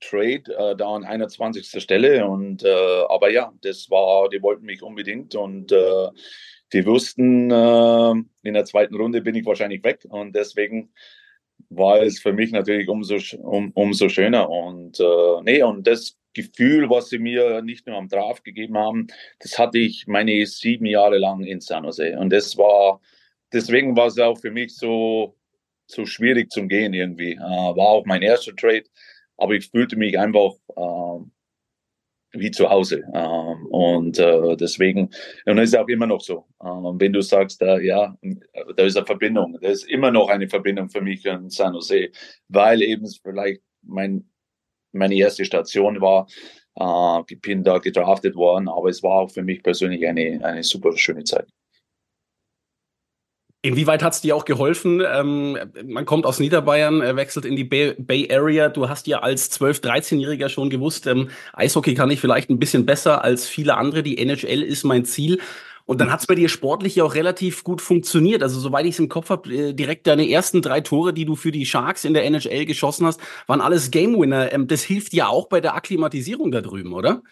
[0.00, 1.82] Trade äh, da an 21.
[1.82, 6.08] Stelle und äh, aber ja, das war, die wollten mich unbedingt und äh,
[6.72, 10.92] die wussten, äh, in der zweiten Runde bin ich wahrscheinlich weg und deswegen
[11.68, 14.48] war es für mich natürlich umso, um, umso schöner.
[14.50, 19.06] Und äh, nee, und das Gefühl, was sie mir nicht nur am Draft gegeben haben,
[19.38, 22.18] das hatte ich meine sieben Jahre lang in San Jose.
[22.18, 23.00] Und das war,
[23.52, 25.36] deswegen war es auch für mich so,
[25.86, 27.32] so schwierig zum Gehen irgendwie.
[27.32, 28.84] Äh, war auch mein erster Trade.
[29.36, 31.24] aber ich fühlte mich einfach äh,
[32.32, 33.02] wie zu Hause.
[33.14, 35.10] Ähm, und äh, deswegen,
[35.46, 36.46] und das ist auch immer noch so.
[36.62, 38.16] Ähm, wenn du sagst, äh, ja,
[38.76, 42.10] da ist eine Verbindung, da ist immer noch eine Verbindung für mich in San Jose,
[42.48, 44.28] weil eben vielleicht mein,
[44.92, 46.26] meine erste Station war,
[46.78, 50.62] äh, ich bin da gedraftet worden, aber es war auch für mich persönlich eine, eine
[50.62, 51.48] super schöne Zeit.
[53.64, 55.00] Inwieweit hat es dir auch geholfen?
[55.06, 58.68] Ähm, man kommt aus Niederbayern, äh, wechselt in die Bay, Bay, Area.
[58.68, 62.86] Du hast ja als 12-, 13-Jähriger schon gewusst, ähm, Eishockey kann ich vielleicht ein bisschen
[62.86, 64.02] besser als viele andere.
[64.02, 65.38] Die NHL ist mein Ziel.
[65.84, 68.42] Und dann hat es bei dir sportlich ja auch relativ gut funktioniert.
[68.42, 71.36] Also soweit ich es im Kopf habe, äh, direkt deine ersten drei Tore, die du
[71.36, 74.52] für die Sharks in der NHL geschossen hast, waren alles Game Winner.
[74.52, 77.22] Ähm, das hilft ja auch bei der Akklimatisierung da drüben, oder?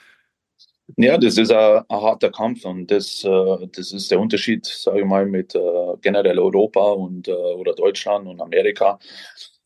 [0.97, 5.01] Ja, das ist ein, ein, harter Kampf und das, äh, das ist der Unterschied, sage
[5.01, 5.59] ich mal, mit äh,
[6.01, 8.99] generell Europa und äh, oder Deutschland und Amerika.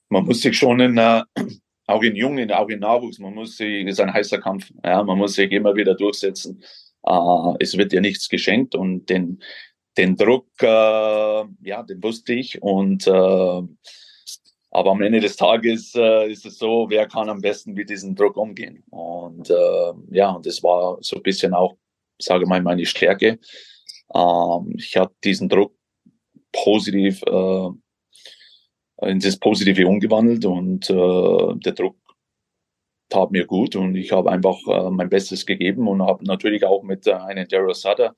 [0.09, 4.01] Man muss sich schon in, auch in Jungen, auch in Nachwuchs, man muss sich, ist
[4.01, 4.71] ein heißer Kampf.
[4.85, 6.63] Ja, man muss sich immer wieder durchsetzen.
[7.05, 9.43] Äh, es wird dir nichts geschenkt und den,
[9.97, 11.47] den Druck, ja,
[11.89, 13.09] den wusste ich und
[14.75, 18.17] aber am Ende des Tages äh, ist es so, wer kann am besten mit diesem
[18.17, 18.83] Druck umgehen?
[18.91, 21.77] Und äh, ja, und das war so ein bisschen auch,
[22.21, 23.39] sage mal, meine Stärke.
[24.13, 25.75] Ähm, ich habe diesen Druck
[26.51, 27.69] positiv äh,
[29.03, 31.97] in das Positive umgewandelt und äh, der Druck
[33.09, 36.83] tat mir gut und ich habe einfach äh, mein Bestes gegeben und habe natürlich auch
[36.83, 38.17] mit äh, einem Daryl Sutter,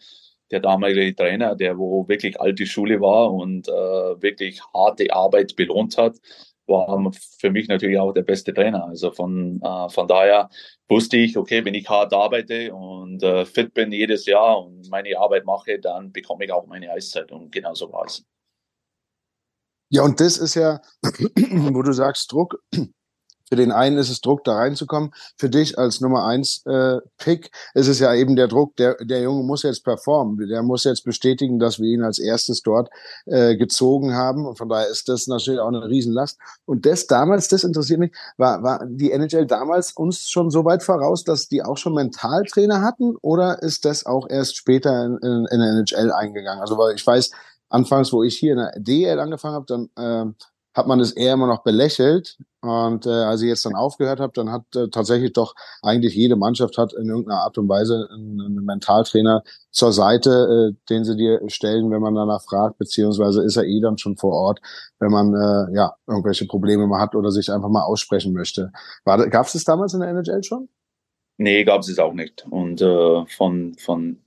[0.50, 5.98] der damalige Trainer, der wo wirklich alte Schule war und äh, wirklich harte Arbeit belohnt
[5.98, 6.16] hat,
[6.66, 8.86] war für mich natürlich auch der beste Trainer.
[8.86, 10.48] Also von, äh, von daher
[10.88, 15.18] wusste ich, okay, wenn ich hart arbeite und äh, fit bin jedes Jahr und meine
[15.18, 18.24] Arbeit mache, dann bekomme ich auch meine Eiszeit und genauso war es.
[19.88, 22.60] Ja, und das ist ja, wo du sagst, Druck,
[23.48, 25.12] für den einen ist es Druck, da reinzukommen.
[25.36, 29.22] Für dich als Nummer eins äh, Pick ist es ja eben der Druck, der, der
[29.22, 30.48] Junge muss jetzt performen.
[30.48, 32.90] Der muss jetzt bestätigen, dass wir ihn als erstes dort
[33.26, 34.46] äh, gezogen haben.
[34.46, 36.38] Und von daher ist das natürlich auch eine Riesenlast.
[36.64, 40.82] Und das damals, das interessiert mich, war, war die NHL damals uns schon so weit
[40.82, 43.16] voraus, dass die auch schon Mentaltrainer hatten?
[43.22, 46.60] Oder ist das auch erst später in, in, in der NHL eingegangen?
[46.60, 47.30] Also weil ich weiß,
[47.68, 50.32] anfangs, wo ich hier in der DL angefangen habe, dann äh,
[50.76, 52.36] hat man es eher immer noch belächelt.
[52.60, 56.36] Und äh, als ich jetzt dann aufgehört habe, dann hat äh, tatsächlich doch eigentlich jede
[56.36, 61.16] Mannschaft hat in irgendeiner Art und Weise einen, einen Mentaltrainer zur Seite, äh, den sie
[61.16, 64.60] dir stellen, wenn man danach fragt, beziehungsweise ist er eh dann schon vor Ort,
[64.98, 68.70] wenn man äh, ja irgendwelche Probleme mal hat oder sich einfach mal aussprechen möchte.
[69.04, 70.68] Gab es das damals in der NHL schon?
[71.38, 72.44] Nee, gab es auch nicht.
[72.50, 74.18] Und äh, von, von,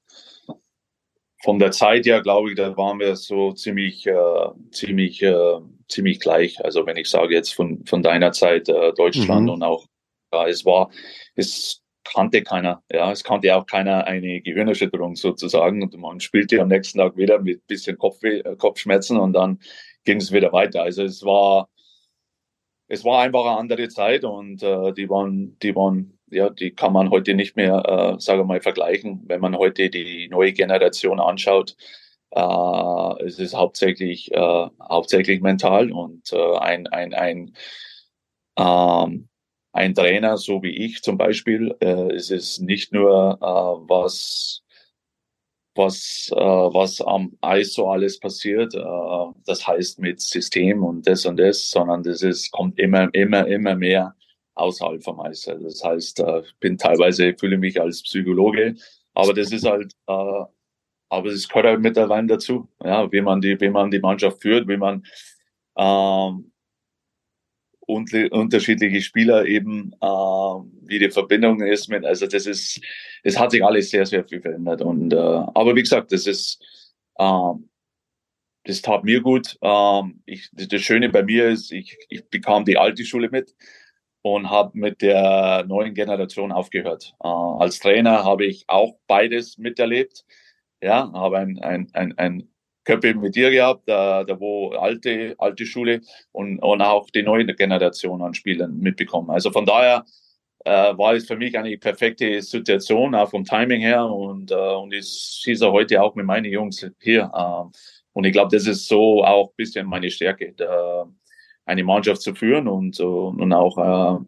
[1.44, 5.60] von der Zeit her, glaube ich, da waren wir so ziemlich, äh, ziemlich äh,
[5.90, 6.64] ziemlich gleich.
[6.64, 9.50] Also wenn ich sage jetzt von, von deiner Zeit äh, Deutschland mhm.
[9.50, 9.86] und auch,
[10.32, 10.90] ja, es war,
[11.36, 16.70] es kannte keiner, ja, es kannte auch keiner eine Gehirnerschütterung sozusagen und man spielte am
[16.70, 19.60] nächsten Tag wieder mit bisschen Kopfweh, äh, Kopfschmerzen und dann
[20.06, 20.84] ging es wieder weiter.
[20.84, 21.70] Also es war,
[22.88, 26.94] es war einfach eine andere Zeit und äh, die waren, die waren, ja, die kann
[26.94, 31.76] man heute nicht mehr, äh, sage mal, vergleichen, wenn man heute die neue Generation anschaut.
[32.32, 37.54] Äh, es ist hauptsächlich, äh, hauptsächlich mental und äh, ein, ein, ein,
[38.58, 39.30] ähm,
[39.72, 44.64] ein Trainer, so wie ich zum Beispiel, äh, es ist nicht nur, äh, was,
[45.76, 48.80] was, äh, was am Eis so alles passiert, äh,
[49.46, 53.76] das heißt mit System und das und das, sondern das ist, kommt immer, immer, immer
[53.76, 54.16] mehr
[54.56, 55.44] außerhalb vom Eis.
[55.44, 58.76] Das heißt, äh, ich bin teilweise, fühle mich als Psychologe,
[59.14, 60.44] aber das ist halt äh,
[61.10, 64.68] aber es gehört halt mittlerweile dazu, ja, wie man die, wie man die Mannschaft führt,
[64.68, 65.04] wie man
[65.78, 66.52] ähm,
[67.90, 72.80] unterschiedliche Spieler eben, äh, wie die Verbindung ist mit, also das ist,
[73.24, 74.82] es hat sich alles sehr, sehr viel verändert.
[74.82, 76.64] Und äh, aber wie gesagt, das ist,
[77.18, 77.70] ähm,
[78.66, 79.58] das tat mir gut.
[79.62, 83.56] Ähm, ich, das Schöne bei mir ist, ich, ich bekam die alte Schule mit
[84.22, 87.16] und habe mit der neuen Generation aufgehört.
[87.24, 90.26] Äh, als Trainer habe ich auch beides miterlebt
[90.82, 92.50] ja, habe ein, ein, ein, ein
[92.84, 97.46] Köppel mit dir gehabt, da, da wo alte, alte Schule und, und auch die neue
[97.46, 99.30] Generation an Spielern mitbekommen.
[99.30, 100.06] Also von daher
[100.66, 104.94] äh, war es für mich eine perfekte Situation, auch vom Timing her und, äh, und
[104.94, 105.08] ich
[105.44, 107.32] schieße heute auch mit meinen Jungs hier.
[107.34, 107.78] Äh,
[108.14, 111.08] und ich glaube, das ist so auch bisschen meine Stärke, da,
[111.66, 114.24] eine Mannschaft zu führen und, und auch, äh,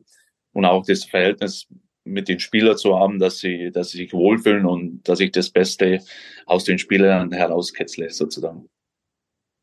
[0.54, 1.68] und auch das Verhältnis
[2.04, 5.50] mit den Spielern zu haben, dass sie, dass sie sich wohlfühlen und dass ich das
[5.50, 6.02] Beste
[6.46, 8.70] aus den Spielern herauskitzle, sozusagen.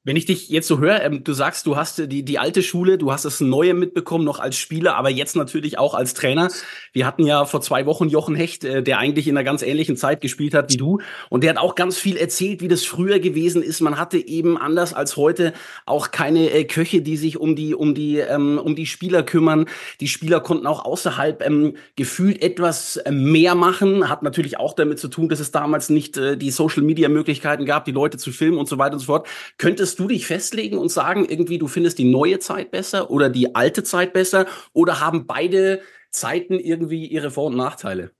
[0.04, 2.98] Wenn ich dich jetzt so höre, ähm, du sagst, du hast die, die alte Schule,
[2.98, 6.48] du hast das Neue mitbekommen, noch als Spieler, aber jetzt natürlich auch als Trainer.
[6.92, 9.96] Wir hatten ja vor zwei Wochen Jochen Hecht, äh, der eigentlich in einer ganz ähnlichen
[9.96, 11.00] Zeit gespielt hat wie du.
[11.30, 13.80] Und der hat auch ganz viel erzählt, wie das früher gewesen ist.
[13.80, 15.52] Man hatte eben anders als heute
[15.84, 19.66] auch keine äh, Köche, die sich um die, um die, ähm, um die Spieler kümmern.
[20.00, 24.08] Die Spieler konnten auch außerhalb ähm, gefühlt etwas äh, mehr machen.
[24.08, 27.66] Hat natürlich auch damit zu tun, dass es damals nicht äh, die Social Media Möglichkeiten
[27.66, 29.26] gab, die Leute zu filmen und so weiter und so fort.
[29.58, 33.54] Könntest du dich festlegen und sagen, irgendwie, du findest die neue Zeit besser oder die
[33.54, 34.46] alte Zeit besser?
[34.72, 38.12] Oder haben beide Zeiten irgendwie ihre Vor- und Nachteile?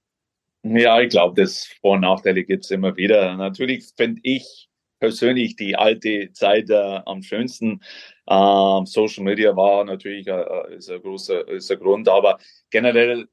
[0.62, 3.37] Ja, ich glaube, das Vor- und Nachteile gibt es immer wieder.
[3.37, 7.81] Natürlich finde ich persönlich die alte Zeit äh, am schönsten.
[8.28, 12.38] Ähm, Social Media war natürlich äh, äh ist ein großer ist ein Grund, aber
[12.70, 13.28] generell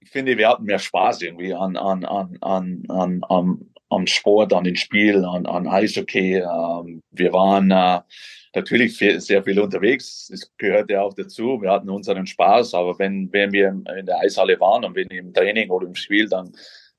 [0.00, 4.52] ich finde, wir hatten mehr Spaß irgendwie an, an, an, an, an, an, am Sport,
[4.52, 6.36] an den Spielen, an, an Eishockey.
[6.36, 8.00] Ähm, wir waren äh,
[8.54, 10.28] natürlich viel, sehr viel unterwegs.
[10.30, 11.60] Das gehört ja auch dazu.
[11.60, 15.32] Wir hatten unseren Spaß, aber wenn, wenn wir in der Eishalle waren und wenn im
[15.32, 16.52] Training oder im Spiel, dann,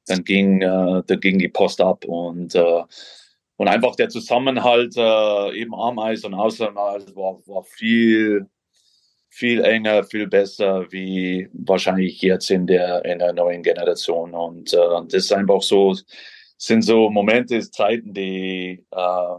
[0.08, 2.84] dann ging, äh, dann ging die Post ab und äh,
[3.58, 8.48] und einfach der Zusammenhalt äh, eben am Eis und außer dem Eis war, war viel
[9.30, 14.78] viel enger, viel besser wie wahrscheinlich jetzt in der in der neuen Generation und äh,
[15.06, 15.96] das ist einfach so
[16.58, 19.36] sind so Momente, Zeiten, die, äh,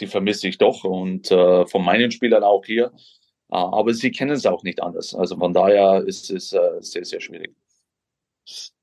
[0.00, 2.92] die vermisse ich doch und äh, von meinen Spielern auch hier.
[3.50, 5.14] Äh, aber sie kennen es auch nicht anders.
[5.14, 7.54] Also von daher ist es äh, sehr, sehr schwierig.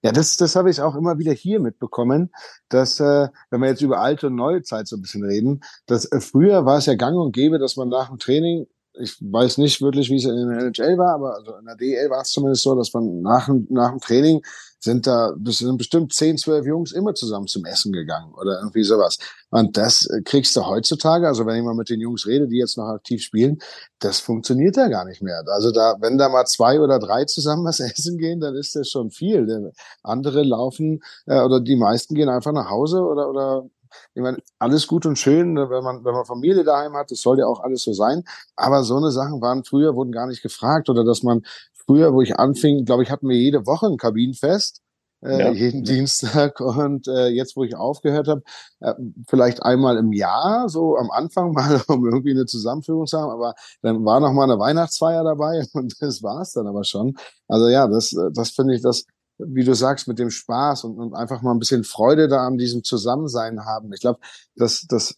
[0.02, 2.32] Ja, das, das habe ich auch immer wieder hier mitbekommen,
[2.70, 6.10] dass, äh, wenn wir jetzt über alte und neue Zeit so ein bisschen reden, dass
[6.12, 8.68] äh, früher war es ja gang und gäbe, dass man nach dem Training
[9.00, 12.10] ich weiß nicht wirklich, wie es in der NHL war, aber also in der DL
[12.10, 14.42] war es zumindest so, dass man nach, nach dem Training
[14.80, 19.18] sind da sind bestimmt zehn, zwölf Jungs immer zusammen zum Essen gegangen oder irgendwie sowas.
[19.50, 22.78] Und das kriegst du heutzutage, also wenn ich mal mit den Jungs rede, die jetzt
[22.78, 23.60] noch aktiv spielen,
[24.00, 25.44] das funktioniert ja gar nicht mehr.
[25.48, 28.90] Also da, wenn da mal zwei oder drei zusammen was essen gehen, dann ist das
[28.90, 29.72] schon viel.
[30.04, 33.66] Andere laufen äh, oder die meisten gehen einfach nach Hause oder oder
[34.14, 37.22] ich meine, alles gut und schön, ne, wenn man, wenn man Familie daheim hat, das
[37.22, 38.24] soll ja auch alles so sein.
[38.56, 40.90] Aber so eine Sachen waren früher, wurden gar nicht gefragt.
[40.90, 41.44] Oder dass man
[41.86, 44.82] früher, wo ich anfing, glaube ich, hatten wir jede Woche ein Kabinenfest.
[45.22, 45.52] Äh, ja.
[45.52, 48.42] jeden Dienstag und äh, jetzt, wo ich aufgehört habe,
[48.80, 48.94] äh,
[49.28, 53.54] vielleicht einmal im Jahr, so am Anfang mal, um irgendwie eine Zusammenführung zu haben, aber
[53.82, 57.18] dann war noch mal eine Weihnachtsfeier dabei und das war's dann aber schon.
[57.50, 59.04] Also ja, das, das finde ich, das
[59.40, 62.58] wie du sagst, mit dem Spaß und, und einfach mal ein bisschen Freude da an
[62.58, 63.92] diesem Zusammensein haben.
[63.94, 64.20] Ich glaube,
[64.56, 65.18] dass, dass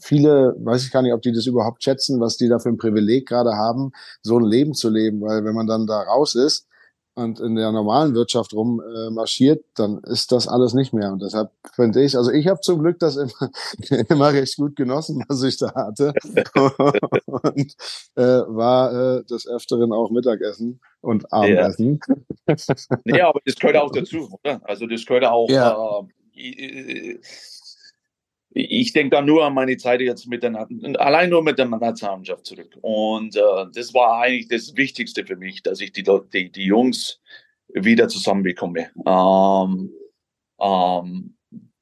[0.00, 2.76] viele, weiß ich gar nicht, ob die das überhaupt schätzen, was die da für ein
[2.76, 3.92] Privileg gerade haben,
[4.22, 5.22] so ein Leben zu leben.
[5.22, 6.66] Weil wenn man dann da raus ist,
[7.16, 11.10] und in der normalen Wirtschaft rum äh, marschiert, dann ist das alles nicht mehr.
[11.10, 13.50] Und deshalb finde ich, also ich habe zum Glück das immer,
[14.10, 16.12] immer recht gut genossen, was ich da hatte.
[16.54, 17.74] und
[18.16, 22.00] äh, war äh, des Öfteren auch Mittagessen und Abendessen.
[22.46, 22.54] Ja.
[23.04, 24.60] nee, aber das gehört auch dazu, oder?
[24.64, 26.04] Also das gehört auch ja.
[26.34, 27.18] äh,
[28.58, 30.66] ich denke da nur an meine Zeit jetzt mit der,
[30.98, 32.78] allein nur mit der Nationalmannschaft zurück.
[32.80, 37.20] Und äh, das war eigentlich das Wichtigste für mich, dass ich die, die, die Jungs
[37.68, 38.90] wieder zusammenbekomme.
[39.06, 39.92] Ähm,
[40.58, 41.36] ähm,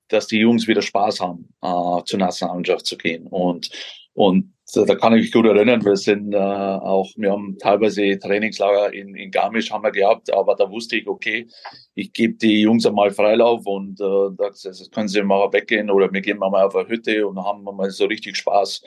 [0.08, 3.26] dass die Jungs wieder Spaß haben, äh, zur Nationalmannschaft zu gehen.
[3.28, 3.70] Und,
[4.12, 8.92] und da kann ich mich gut erinnern, wir sind äh, auch, wir haben teilweise Trainingslager
[8.92, 11.46] in, in Garmisch haben wir gehabt, aber da wusste ich, okay,
[11.94, 16.20] ich gebe die Jungs einmal Freilauf und äh, das können sie mal weggehen oder wir
[16.22, 18.82] gehen mal auf eine Hütte und haben mal so richtig Spaß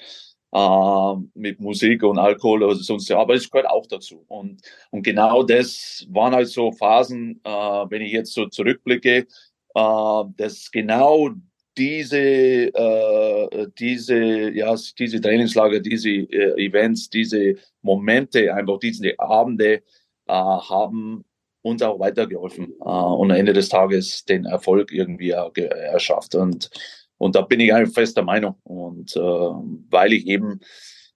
[0.51, 4.23] äh, mit Musik und Alkohol oder sonst aber es gehört auch dazu.
[4.27, 4.61] Und,
[4.91, 9.27] und genau das waren halt so Phasen, äh, wenn ich jetzt so zurückblicke,
[9.75, 11.29] äh, dass genau
[11.77, 19.83] diese, äh, diese, ja, diese Trainingslager, diese äh, Events, diese Momente, einfach diese Abende
[20.27, 21.23] äh, haben
[21.61, 26.35] uns auch weitergeholfen äh, und am Ende des Tages den Erfolg irgendwie erschafft.
[26.35, 26.69] Und,
[27.17, 28.55] und da bin ich einfach fester Meinung.
[28.63, 30.59] Und äh, weil ich eben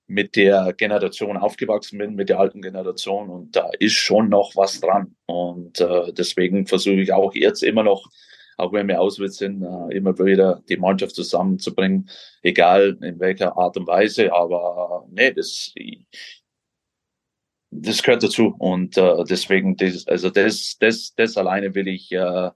[0.08, 4.82] mit der Generation aufgewachsen bin, mit der alten Generation und da ist schon noch was
[4.82, 5.16] dran.
[5.26, 8.10] Und äh, deswegen versuche ich auch jetzt immer noch
[8.58, 12.10] auch wenn wir auswärts sind, äh, immer wieder die Mannschaft zusammenzubringen,
[12.42, 14.34] egal in welcher Art und Weise.
[14.34, 15.74] Aber äh, nee, das,
[17.72, 18.56] das gehört dazu.
[18.60, 22.52] Und äh, deswegen, das, also das, das, das alleine will ich äh,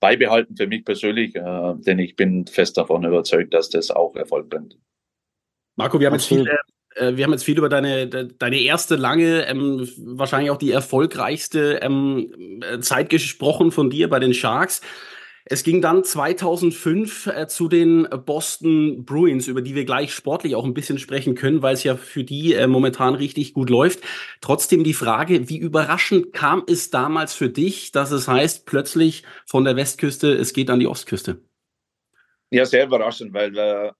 [0.00, 4.50] beibehalten für mich persönlich, äh, denn ich bin fest davon überzeugt, dass das auch Erfolg
[4.50, 4.76] bringt.
[5.76, 6.46] Marco, wir haben jetzt viel,
[6.94, 11.80] äh, wir haben jetzt viel über deine, deine erste lange, ähm, wahrscheinlich auch die erfolgreichste
[11.82, 14.80] ähm, Zeit gesprochen von dir bei den Sharks.
[15.46, 20.64] Es ging dann 2005 äh, zu den Boston Bruins, über die wir gleich sportlich auch
[20.64, 24.00] ein bisschen sprechen können, weil es ja für die äh, momentan richtig gut läuft.
[24.40, 29.64] Trotzdem die Frage, wie überraschend kam es damals für dich, dass es heißt, plötzlich von
[29.64, 31.42] der Westküste, es geht an die Ostküste?
[32.50, 33.94] Ja, sehr überraschend, weil wir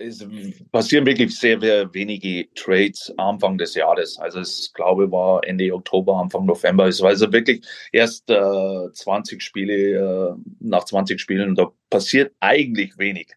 [0.00, 0.26] es
[0.72, 4.18] passieren wirklich sehr, sehr wenige Trades Anfang des Jahres.
[4.18, 6.86] Also es glaube war Ende Oktober, Anfang November.
[6.88, 12.96] Es war also wirklich erst äh, 20 Spiele, äh, nach 20 Spielen, da passiert eigentlich
[12.98, 13.34] wenig.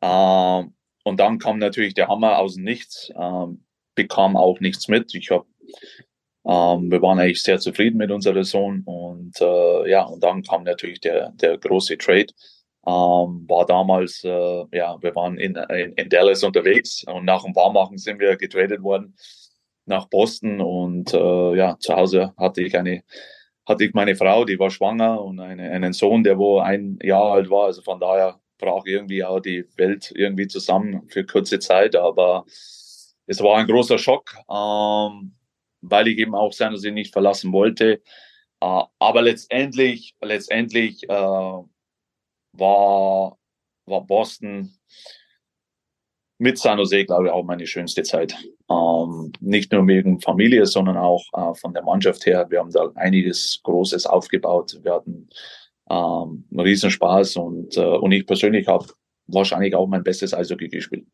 [0.00, 0.62] Äh,
[1.04, 3.46] und dann kam natürlich der Hammer aus Nichts, äh,
[3.94, 5.14] bekam auch nichts mit.
[5.14, 5.46] Ich habe
[6.46, 10.64] ähm, wir waren eigentlich sehr zufrieden mit unserer Sohn und äh, ja, und dann kam
[10.64, 12.26] natürlich der, der große Trade
[12.86, 17.54] ähm, war damals, äh, ja, wir waren in, in, in, Dallas unterwegs und nach dem
[17.54, 19.14] Warmmachen sind wir getradet worden
[19.86, 23.02] nach Boston und äh, ja, zu Hause hatte ich eine,
[23.66, 27.32] hatte ich meine Frau, die war schwanger und eine, einen Sohn, der wo ein Jahr
[27.32, 27.66] alt war.
[27.66, 32.44] Also von daher brach irgendwie auch die Welt irgendwie zusammen für kurze Zeit, aber
[33.26, 35.34] es war ein großer Schock, ähm,
[35.80, 38.02] weil ich eben auch seiner Sinn nicht verlassen wollte.
[38.60, 41.58] Äh, aber letztendlich, letztendlich äh,
[42.58, 43.38] war,
[43.86, 44.72] war Boston
[46.38, 48.34] mit San Jose, glaube ich, auch meine schönste Zeit.
[48.68, 52.46] Ähm, nicht nur wegen Familie, sondern auch äh, von der Mannschaft her.
[52.50, 54.78] Wir haben da einiges Großes aufgebaut.
[54.82, 55.28] Wir hatten
[55.90, 58.86] ähm, einen Riesenspaß und, äh, und ich persönlich habe
[59.26, 61.06] wahrscheinlich auch mein bestes Eishockey gespielt.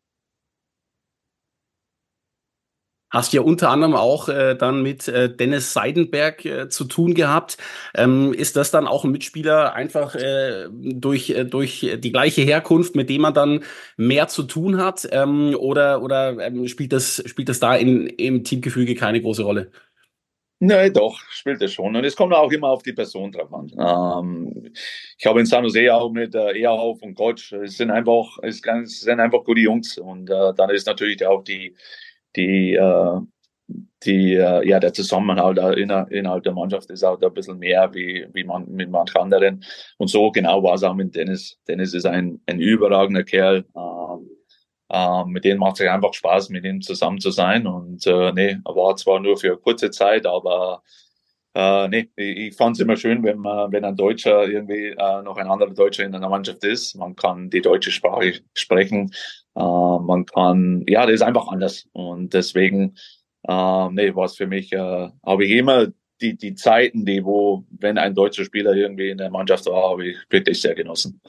[3.11, 7.57] Hast ja unter anderem auch äh, dann mit äh, Dennis Seidenberg äh, zu tun gehabt.
[7.93, 12.95] Ähm, ist das dann auch ein Mitspieler einfach äh, durch, äh, durch die gleiche Herkunft,
[12.95, 13.63] mit dem man dann
[13.97, 15.07] mehr zu tun hat?
[15.11, 19.71] Ähm, oder oder ähm, spielt, das, spielt das da in, im Teamgefüge keine große Rolle?
[20.63, 21.95] Nein, doch, spielt es schon.
[21.95, 23.71] Und es kommt auch immer auf die Person drauf an.
[23.79, 24.71] Ähm,
[25.17, 28.61] ich habe in San Jose auch mit äh, Ehrhoff und Gotch, es sind einfach, es
[28.61, 29.97] sind einfach gute Jungs.
[29.97, 31.75] Und äh, dann ist natürlich auch die,
[32.35, 33.19] die, äh,
[34.03, 37.93] die, äh, ja, der Zusammenhalt inner, innerhalb der Mannschaft ist auch da ein bisschen mehr
[37.93, 39.63] wie, wie man mit manchen anderen.
[39.97, 41.57] Und so genau war es auch mit Dennis.
[41.67, 43.65] Dennis ist ein, ein überragender Kerl.
[44.91, 47.65] Äh, mit dem macht es einfach Spaß, mit ihm zusammen zu sein.
[47.65, 50.83] Und äh, nee, er war zwar nur für kurze Zeit, aber
[51.53, 55.21] äh, nee, ich, ich fand es immer schön, wenn man, wenn ein Deutscher irgendwie äh,
[55.21, 56.95] noch ein anderer Deutscher in einer Mannschaft ist.
[56.95, 59.11] Man kann die deutsche Sprache sprechen.
[59.55, 61.87] Äh, man kann, ja, das ist einfach anders.
[61.91, 62.95] Und deswegen,
[63.47, 65.87] äh, nee, war es für mich, äh, habe ich immer
[66.21, 70.07] die, die Zeiten, die, wo, wenn ein deutscher Spieler irgendwie in der Mannschaft war, habe
[70.07, 71.19] ich wirklich sehr genossen.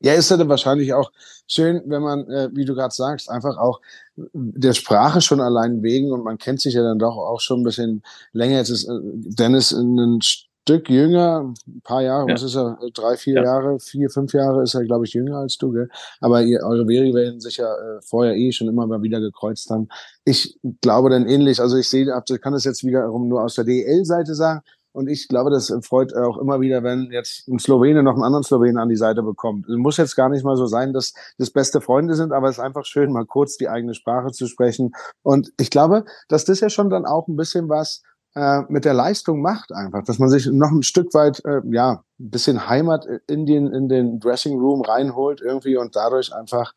[0.00, 1.10] Ja, ist ja dann wahrscheinlich auch
[1.48, 3.80] schön, wenn man, äh, wie du gerade sagst, einfach auch
[4.14, 7.64] der Sprache schon allein wegen und man kennt sich ja dann doch auch schon ein
[7.64, 8.58] bisschen länger.
[8.58, 12.34] Jetzt ist äh, Dennis ein Stück jünger, ein paar Jahre, ja.
[12.34, 13.44] was ist er, drei, vier ja.
[13.44, 15.88] Jahre, vier, fünf Jahre ist er, glaube ich, jünger als du, gell?
[16.20, 19.70] Aber ihr, eure Wege werden sich ja äh, vorher eh schon immer mal wieder gekreuzt
[19.70, 19.88] haben.
[20.26, 22.06] Ich glaube dann ähnlich, also ich sehe,
[22.42, 24.60] kann das jetzt wiederum nur aus der DL-Seite sagen,
[24.98, 28.42] und ich glaube, das freut auch immer wieder, wenn jetzt ein Slowene noch einen anderen
[28.42, 29.68] Slowenen an die Seite bekommt.
[29.68, 32.58] Es muss jetzt gar nicht mal so sein, dass das beste Freunde sind, aber es
[32.58, 34.90] ist einfach schön, mal kurz die eigene Sprache zu sprechen.
[35.22, 38.02] Und ich glaube, dass das ja schon dann auch ein bisschen was
[38.34, 42.02] äh, mit der Leistung macht einfach, dass man sich noch ein Stück weit, äh, ja,
[42.18, 46.74] ein bisschen Heimat in den, in den Dressing Room reinholt irgendwie und dadurch einfach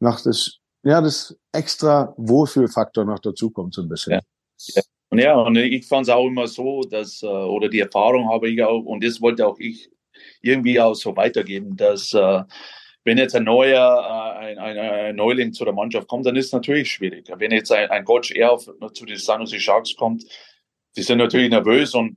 [0.00, 4.14] noch das, ja, das extra Wohlfühlfaktor noch dazukommt so ein bisschen.
[4.14, 4.20] Ja.
[4.74, 4.82] ja.
[5.10, 8.48] Und ja, und ich fand es auch immer so, dass, äh, oder die Erfahrung habe
[8.48, 9.90] ich auch, und das wollte auch ich
[10.40, 12.44] irgendwie auch so weitergeben, dass äh,
[13.02, 16.46] wenn jetzt ein neuer, äh, ein, ein, ein, Neuling zu der Mannschaft kommt, dann ist
[16.46, 17.28] es natürlich schwierig.
[17.36, 20.24] Wenn jetzt ein, ein Coach eher auf, zu den San Jose Sharks kommt,
[20.96, 22.16] die sind natürlich nervös und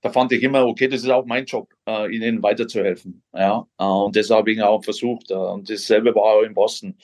[0.00, 1.68] da fand ich immer, okay, das ist auch mein Job,
[2.10, 3.24] ihnen weiterzuhelfen.
[3.34, 5.32] Ja, und das habe ich auch versucht.
[5.32, 6.96] Und dasselbe war auch in Boston.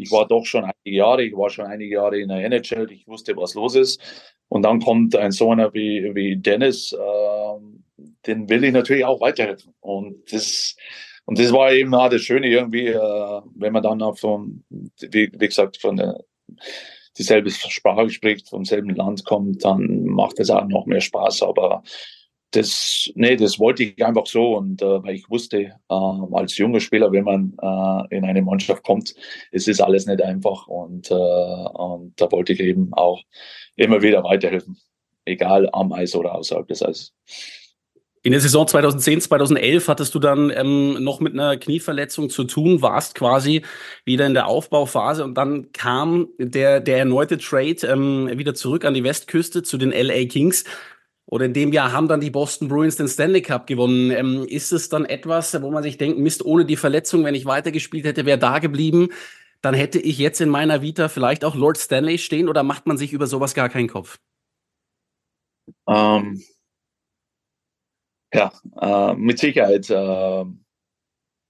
[0.00, 3.06] Ich war doch schon einige Jahre, ich war schon einige Jahre in der NHL, ich
[3.06, 4.00] wusste, was los ist.
[4.48, 9.20] Und dann kommt ein so einer wie, wie Dennis, äh, den will ich natürlich auch
[9.20, 9.74] weiterhelfen.
[9.80, 10.76] Und das,
[11.24, 15.30] und das war eben auch das Schöne irgendwie, äh, wenn man dann auch von, wie,
[15.32, 16.24] wie gesagt, von der,
[17.16, 21.42] dieselbe Sprache spricht, vom selben Land kommt, dann macht es auch noch mehr Spaß.
[21.42, 21.82] Aber
[22.52, 25.94] das, nee, das wollte ich einfach so und äh, weil ich wusste, äh,
[26.32, 29.14] als junger Spieler, wenn man äh, in eine Mannschaft kommt,
[29.52, 33.22] es ist alles nicht einfach und, äh, und da wollte ich eben auch
[33.76, 34.76] immer wieder weiterhelfen,
[35.24, 37.14] egal am Eis oder außerhalb des Eises.
[38.22, 42.82] In der Saison 2010, 2011 hattest du dann ähm, noch mit einer Knieverletzung zu tun,
[42.82, 43.62] warst quasi
[44.04, 48.92] wieder in der Aufbauphase und dann kam der, der erneute Trade ähm, wieder zurück an
[48.92, 50.64] die Westküste zu den LA Kings.
[51.30, 54.10] Oder in dem Jahr haben dann die Boston Bruins den Stanley Cup gewonnen.
[54.10, 57.46] Ähm, ist es dann etwas, wo man sich denkt, Mist, ohne die Verletzung, wenn ich
[57.46, 59.10] weitergespielt hätte, wäre da geblieben,
[59.62, 62.98] dann hätte ich jetzt in meiner Vita vielleicht auch Lord Stanley stehen oder macht man
[62.98, 64.18] sich über sowas gar keinen Kopf?
[65.86, 66.42] Ähm,
[68.34, 70.44] ja, äh, mit Sicherheit äh,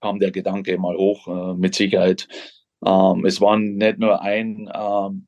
[0.03, 1.27] kam der Gedanke mal hoch.
[1.27, 2.29] Äh, mit Sicherheit.
[2.85, 5.27] Ähm, es war nicht nur ein, ähm,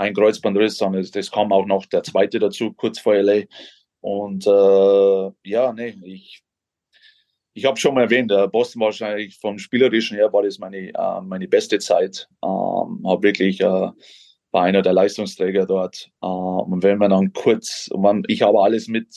[0.00, 3.42] ein Kreuzbandriss, sondern es, es, kam auch noch der zweite dazu, kurz vor LA.
[4.00, 6.42] Und äh, ja, nee, ich,
[7.52, 11.20] ich habe schon mal erwähnt, äh, Boston wahrscheinlich vom Spielerischen her war das meine, äh,
[11.22, 12.28] meine beste Zeit.
[12.42, 13.90] Ähm, habe wirklich äh,
[14.52, 16.10] war einer der Leistungsträger dort.
[16.22, 19.14] Äh, und wenn man dann kurz, man, ich habe alles mit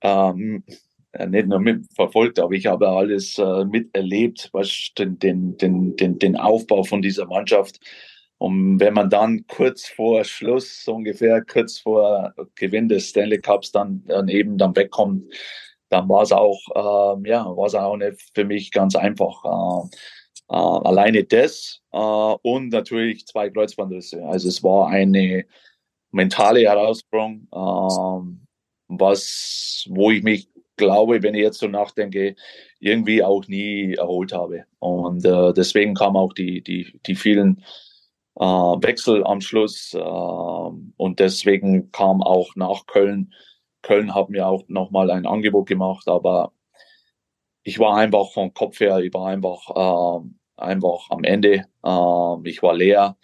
[0.00, 0.62] ähm,
[1.26, 6.84] nicht nur mitverfolgt, aber ich habe alles äh, miterlebt, was den, den, den, den Aufbau
[6.84, 7.80] von dieser Mannschaft.
[8.38, 13.72] Und wenn man dann kurz vor Schluss, so ungefähr kurz vor Gewinn des Stanley Cups
[13.72, 15.24] dann, dann eben dann wegkommt,
[15.88, 19.44] dann war es auch, äh, ja, war es auch nicht für mich ganz einfach.
[19.44, 19.88] Äh,
[20.50, 24.24] äh, alleine das äh, und natürlich zwei Kreuzbandrisse.
[24.24, 25.44] Also es war eine
[26.12, 27.48] mentale Herausforderung.
[27.52, 28.48] Äh,
[28.88, 32.34] was, wo ich mich glaube, wenn ich jetzt so nachdenke,
[32.80, 34.64] irgendwie auch nie erholt habe.
[34.78, 37.62] Und äh, deswegen kamen auch die, die, die vielen
[38.38, 39.94] äh, Wechsel am Schluss.
[39.94, 43.32] Äh, und deswegen kam auch nach Köln.
[43.82, 46.52] Köln hat mir auch nochmal ein Angebot gemacht, aber
[47.62, 51.64] ich war einfach vom Kopf her, ich war einfach, äh, einfach am Ende.
[51.84, 53.16] Äh, ich war leer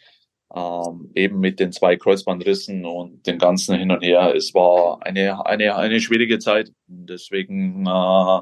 [0.54, 4.34] ähm, eben mit den zwei Kreuzbandrissen und dem ganzen hin und her.
[4.34, 6.72] Es war eine, eine, eine schwierige Zeit.
[6.86, 8.40] Deswegen äh,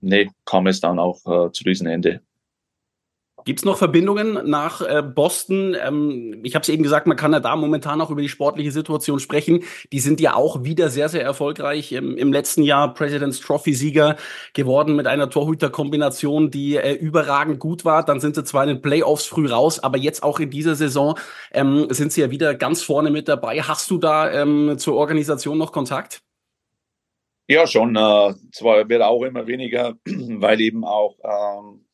[0.00, 2.22] nee, kam es dann auch äh, zu diesem Ende.
[3.44, 5.76] Gibt es noch Verbindungen nach äh, Boston?
[5.80, 8.72] Ähm, ich habe es eben gesagt, man kann ja da momentan auch über die sportliche
[8.72, 9.64] Situation sprechen.
[9.92, 11.92] Die sind ja auch wieder sehr, sehr erfolgreich.
[11.92, 14.16] Ähm, Im letzten Jahr President's Trophy-Sieger
[14.52, 18.04] geworden mit einer Torhüterkombination, die äh, überragend gut war.
[18.04, 21.18] Dann sind sie zwar in den Playoffs früh raus, aber jetzt auch in dieser Saison
[21.52, 23.60] ähm, sind sie ja wieder ganz vorne mit dabei.
[23.62, 26.22] Hast du da ähm, zur Organisation noch Kontakt?
[27.50, 27.96] Ja, schon.
[27.96, 31.84] Äh, zwar wird auch immer weniger, weil eben auch ähm,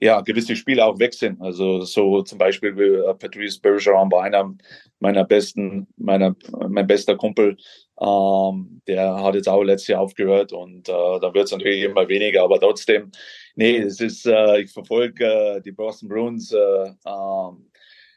[0.00, 1.40] ja, gewisse Spiele auch weg sind.
[1.40, 4.54] Also so zum Beispiel wie äh, Patrice Bergeron war einer
[5.00, 6.36] meiner besten, meiner,
[6.68, 7.56] mein bester Kumpel.
[8.00, 12.08] Ähm, der hat jetzt auch letztes Jahr aufgehört und äh, da wird es natürlich immer
[12.08, 13.10] weniger, aber trotzdem,
[13.54, 17.70] nee, es ist, äh, ich verfolge äh, die Boston Bruins äh, ähm,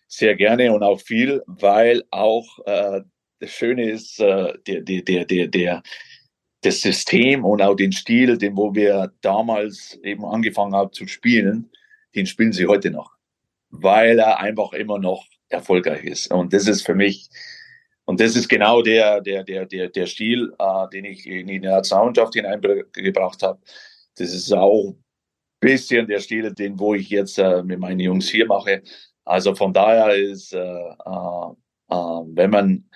[0.07, 3.01] sehr gerne und auch viel, weil auch äh,
[3.39, 5.83] das Schöne ist, äh, der, der, der, der, der,
[6.61, 11.71] das System und auch den Stil, den wo wir damals eben angefangen haben zu spielen,
[12.15, 13.11] den spielen sie heute noch,
[13.69, 16.31] weil er einfach immer noch erfolgreich ist.
[16.31, 17.29] Und das ist für mich
[18.05, 21.59] und das ist genau der der der der der Stil, äh, den ich in die
[21.59, 23.59] Nationalmannschaft hineingebracht habe.
[24.17, 24.95] Das ist auch
[25.59, 28.81] bisschen der Stil, den wo ich jetzt äh, mit meinen Jungs hier mache.
[29.25, 31.51] Also von daher ist, äh, äh,
[31.89, 31.95] äh
[32.33, 32.89] wenn man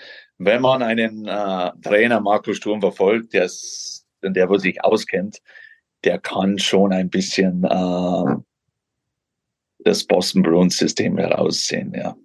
[0.45, 5.39] wenn man einen äh, Trainer Markus Sturm verfolgt, der ist, der wo sich auskennt,
[6.03, 8.35] der kann schon ein bisschen äh,
[9.79, 12.15] das Boston Bruins System heraussehen, ja.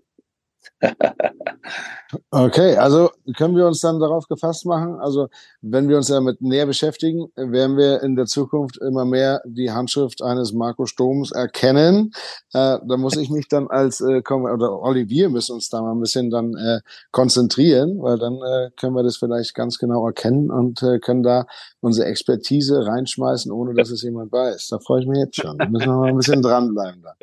[2.30, 5.28] Okay, also können wir uns dann darauf gefasst machen, also
[5.60, 10.22] wenn wir uns damit näher beschäftigen, werden wir in der Zukunft immer mehr die Handschrift
[10.22, 12.12] eines Marco Stoms erkennen.
[12.52, 16.00] Äh, da muss ich mich dann als, äh, oder Olivier müssen uns da mal ein
[16.00, 20.82] bisschen dann äh, konzentrieren, weil dann äh, können wir das vielleicht ganz genau erkennen und
[20.82, 21.46] äh, können da
[21.80, 24.68] unsere Expertise reinschmeißen, ohne dass es jemand weiß.
[24.68, 25.58] Da freue ich mich jetzt schon.
[25.58, 27.02] Da müssen wir mal ein bisschen dranbleiben.
[27.02, 27.14] Da.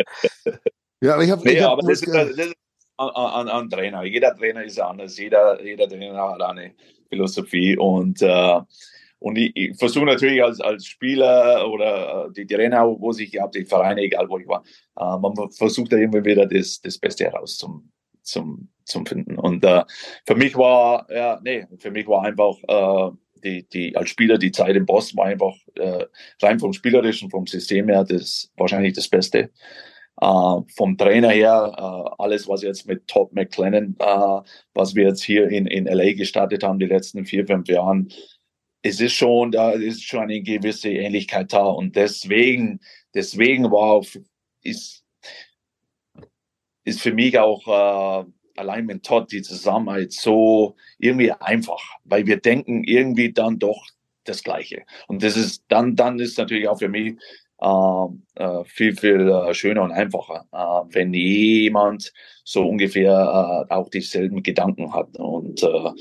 [1.02, 1.42] Ja, aber ich habe.
[1.44, 2.54] Nee, hab, das, das, das,
[2.98, 4.04] an, an, Trainer.
[4.04, 6.74] Jeder Trainer ist anders, jeder, jeder Trainer hat eine
[7.10, 8.60] Philosophie und, äh,
[9.20, 13.66] und ich, ich versuche natürlich als, als Spieler oder die Trainer, wo ich habe, die
[13.66, 14.64] Vereine, egal wo ich war,
[14.98, 17.92] äh, man versucht da immer wieder das, das Beste heraus zum,
[18.22, 19.38] zum, zum finden.
[19.38, 19.84] Und äh,
[20.26, 24.52] für mich war, ja, nee, für mich war einfach äh, die, die als Spieler die
[24.52, 26.06] Zeit im Boss war einfach äh,
[26.42, 29.52] rein vom Spielerischen, vom System her, das wahrscheinlich das Beste.
[30.22, 34.44] Uh, vom Trainer her, uh, alles, was jetzt mit Todd McLennan, uh,
[34.74, 38.10] was wir jetzt hier in, in LA gestartet haben, die letzten vier, fünf Jahren,
[38.82, 41.66] es ist schon, da ist schon eine gewisse Ähnlichkeit da.
[41.66, 42.80] Und deswegen,
[43.14, 44.06] deswegen war,
[44.62, 45.04] ist,
[46.86, 52.84] ist für mich auch allein mit Todd die Zusammenarbeit so irgendwie einfach, weil wir denken
[52.84, 53.86] irgendwie dann doch
[54.24, 54.84] das Gleiche.
[55.08, 57.16] Und das ist dann, dann ist natürlich auch für mich
[58.66, 62.12] viel, viel äh, schöner und einfacher, äh, wenn jemand
[62.44, 65.18] so ungefähr äh, auch dieselben Gedanken hat.
[65.18, 65.92] Und äh,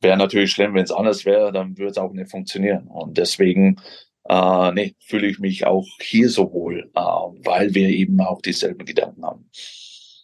[0.00, 2.86] wäre natürlich schlimm, wenn es anders wäre, dann würde es auch nicht funktionieren.
[2.86, 3.76] Und deswegen
[4.28, 8.84] äh, nee, fühle ich mich auch hier so wohl, äh, weil wir eben auch dieselben
[8.84, 9.50] Gedanken haben.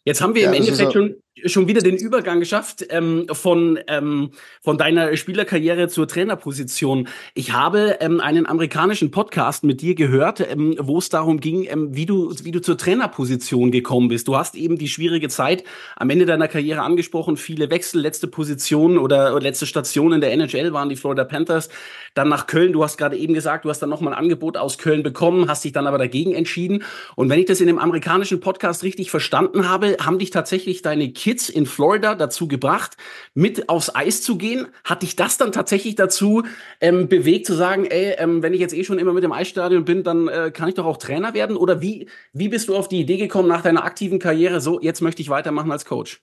[0.04, 4.30] Jetzt haben wir ja, im Endeffekt schon schon wieder den Übergang geschafft ähm, von, ähm,
[4.62, 7.08] von deiner Spielerkarriere zur Trainerposition.
[7.34, 11.94] Ich habe ähm, einen amerikanischen Podcast mit dir gehört, ähm, wo es darum ging, ähm,
[11.94, 14.28] wie, du, wie du zur Trainerposition gekommen bist.
[14.28, 15.64] Du hast eben die schwierige Zeit
[15.96, 20.32] am Ende deiner Karriere angesprochen, viele Wechsel, letzte Position oder, oder letzte Station in der
[20.32, 21.68] NHL waren die Florida Panthers.
[22.14, 24.78] Dann nach Köln, du hast gerade eben gesagt, du hast dann nochmal ein Angebot aus
[24.78, 26.84] Köln bekommen, hast dich dann aber dagegen entschieden.
[27.16, 31.12] Und wenn ich das in dem amerikanischen Podcast richtig verstanden habe, haben dich tatsächlich deine
[31.12, 32.96] Kids in Florida dazu gebracht,
[33.34, 34.68] mit aufs Eis zu gehen?
[34.84, 36.44] Hat dich das dann tatsächlich dazu
[36.80, 39.84] ähm, bewegt, zu sagen, ey, ähm, wenn ich jetzt eh schon immer mit dem Eisstadion
[39.84, 41.56] bin, dann äh, kann ich doch auch Trainer werden?
[41.56, 45.00] Oder wie, wie bist du auf die Idee gekommen nach deiner aktiven Karriere, so, jetzt
[45.00, 46.22] möchte ich weitermachen als Coach?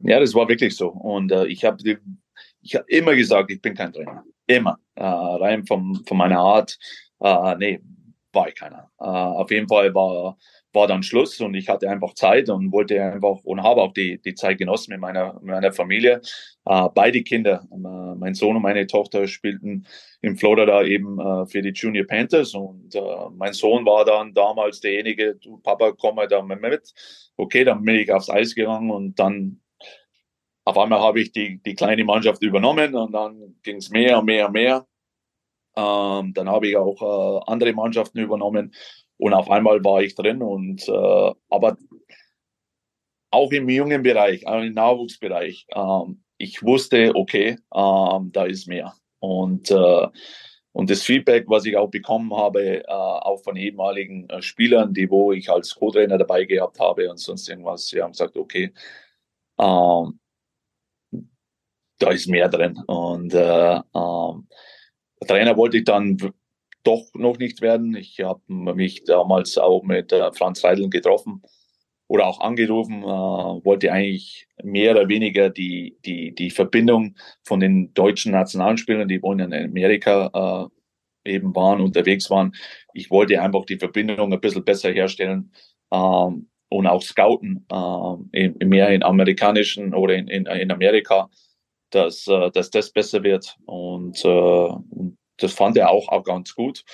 [0.00, 0.88] Ja, das war wirklich so.
[0.88, 1.78] Und äh, ich habe
[2.60, 4.24] ich hab immer gesagt, ich bin kein Trainer.
[4.46, 4.78] Immer.
[4.94, 6.78] Äh, rein vom, von meiner Art.
[7.20, 7.80] Äh, nee,
[8.32, 8.90] war ich keiner.
[8.98, 10.36] Äh, auf jeden Fall war
[10.72, 14.20] war dann Schluss und ich hatte einfach Zeit und wollte einfach und habe auch die,
[14.22, 16.20] die Zeit genossen mit meiner, meiner Familie.
[16.64, 19.86] Äh, beide Kinder, äh, mein Sohn und meine Tochter spielten
[20.22, 23.00] in Florida eben äh, für die Junior Panthers und äh,
[23.36, 26.92] mein Sohn war dann damals derjenige, du Papa, komm mal da mit.
[27.36, 29.60] Okay, dann bin ich aufs Eis gegangen und dann
[30.64, 34.26] auf einmal habe ich die, die kleine Mannschaft übernommen und dann ging es mehr und
[34.26, 34.86] mehr und mehr.
[35.74, 38.72] Ähm, dann habe ich auch äh, andere Mannschaften übernommen
[39.22, 41.76] und auf einmal war ich drin und äh, aber
[43.30, 48.94] auch im jungen Bereich, auch im Nachwuchsbereich, ähm, ich wusste, okay, ähm, da ist mehr.
[49.20, 50.08] Und, äh,
[50.72, 55.08] und das Feedback, was ich auch bekommen habe, äh, auch von ehemaligen äh, Spielern, die
[55.08, 58.72] wo ich als Co-Trainer dabei gehabt habe und sonst irgendwas, sie haben gesagt, okay,
[59.60, 60.18] ähm,
[61.98, 62.76] da ist mehr drin.
[62.88, 64.48] Und äh, ähm,
[65.28, 66.16] Trainer wollte ich dann
[66.84, 67.94] doch noch nicht werden.
[67.96, 71.42] Ich habe mich damals auch mit äh, Franz Reidel getroffen
[72.08, 77.94] oder auch angerufen, äh, wollte eigentlich mehr oder weniger die, die, die Verbindung von den
[77.94, 80.70] deutschen Nationalspielern, die wohnen in Amerika
[81.24, 82.52] äh, eben waren, unterwegs waren.
[82.94, 85.52] Ich wollte einfach die Verbindung ein bisschen besser herstellen
[85.92, 91.30] ähm, und auch scouten, äh, in, mehr in amerikanischen oder in, in, in Amerika,
[91.90, 93.56] dass, äh, dass das besser wird.
[93.66, 94.68] Und, äh,
[95.38, 96.84] das fand er auch, auch ganz gut.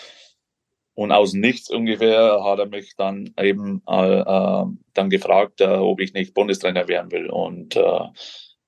[0.95, 4.64] Und aus nichts ungefähr hat er mich dann eben äh, äh,
[4.95, 7.30] dann gefragt, äh, ob ich nicht Bundestrainer werden will.
[7.30, 8.09] Und äh,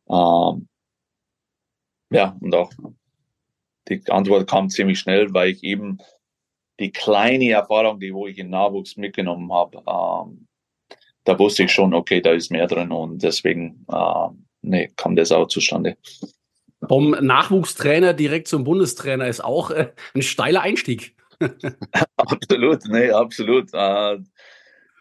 [0.08, 0.68] ähm,
[2.12, 2.70] ja, und auch
[3.88, 5.98] die Antwort kam ziemlich schnell, weil ich eben
[6.78, 10.46] die kleine Erfahrung, die wo ich in Nachwuchs mitgenommen habe, ähm,
[11.24, 14.28] da wusste ich schon, okay, da ist mehr drin und deswegen äh,
[14.62, 15.96] nee, kam das auch zustande.
[16.88, 21.14] Vom Nachwuchstrainer direkt zum Bundestrainer ist auch äh, ein steiler Einstieg.
[22.16, 23.72] absolut, nee, absolut.
[23.72, 24.18] Äh,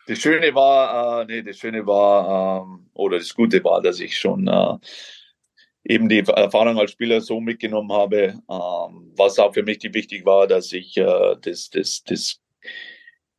[0.07, 4.17] das Schöne war, äh, nee, das Schöne war, ähm, oder das Gute war, dass ich
[4.17, 4.77] schon äh,
[5.84, 10.47] eben die Erfahrung als Spieler so mitgenommen habe, ähm, was auch für mich wichtig war,
[10.47, 12.39] dass ich äh, das, das, das,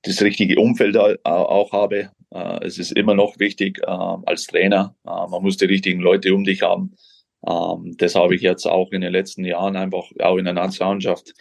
[0.02, 2.10] das richtige Umfeld auch habe.
[2.30, 4.94] Äh, es ist immer noch wichtig äh, als Trainer.
[5.04, 6.94] Man muss die richtigen Leute um dich haben.
[7.46, 11.32] Ähm, das habe ich jetzt auch in den letzten Jahren einfach auch in der Nationalmannschaft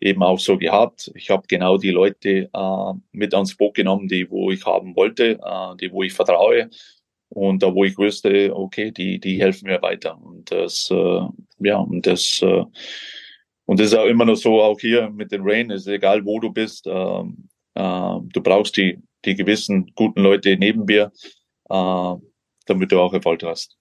[0.00, 1.10] eben auch so gehabt.
[1.14, 5.38] Ich habe genau die Leute äh, mit ans Boot genommen, die wo ich haben wollte,
[5.42, 6.70] äh, die wo ich vertraue
[7.30, 11.20] und da wo ich wusste, okay, die die helfen mir weiter und das äh,
[11.60, 12.64] ja und das äh,
[13.66, 16.40] und das ist auch immer noch so auch hier mit den Rain, ist egal wo
[16.40, 17.20] du bist, äh,
[17.74, 21.12] äh, du brauchst die die gewissen guten Leute neben dir,
[21.68, 22.14] äh,
[22.66, 23.76] damit du auch Erfolg hast.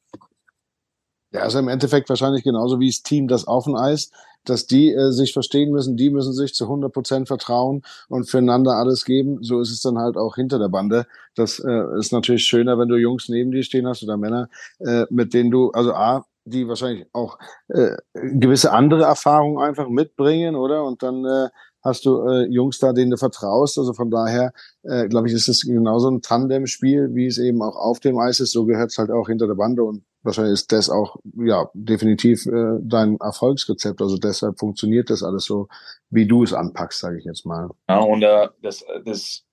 [1.33, 4.11] Ja, also im Endeffekt wahrscheinlich genauso wie das Team das auf dem Eis,
[4.45, 8.73] dass die äh, sich verstehen müssen, die müssen sich zu 100 Prozent vertrauen und füreinander
[8.77, 9.43] alles geben.
[9.43, 11.05] So ist es dann halt auch hinter der Bande.
[11.35, 14.49] Das äh, ist natürlich schöner, wenn du Jungs neben dir stehen hast oder Männer,
[14.79, 20.55] äh, mit denen du, also A, die wahrscheinlich auch äh, gewisse andere Erfahrungen einfach mitbringen,
[20.55, 20.85] oder?
[20.85, 21.49] Und dann äh,
[21.83, 23.77] hast du äh, Jungs da, denen du vertraust.
[23.77, 24.53] Also von daher,
[24.83, 28.39] äh, glaube ich, ist es genauso ein Tandem-Spiel, wie es eben auch auf dem Eis
[28.39, 28.51] ist.
[28.53, 29.83] So gehört es halt auch hinter der Bande.
[29.83, 33.99] Und wahrscheinlich ist das auch ja definitiv äh, dein Erfolgsrezept.
[34.01, 35.67] Also deshalb funktioniert das alles so,
[36.11, 37.69] wie du es anpackst, sage ich jetzt mal.
[37.89, 39.43] Ja, und äh, das, das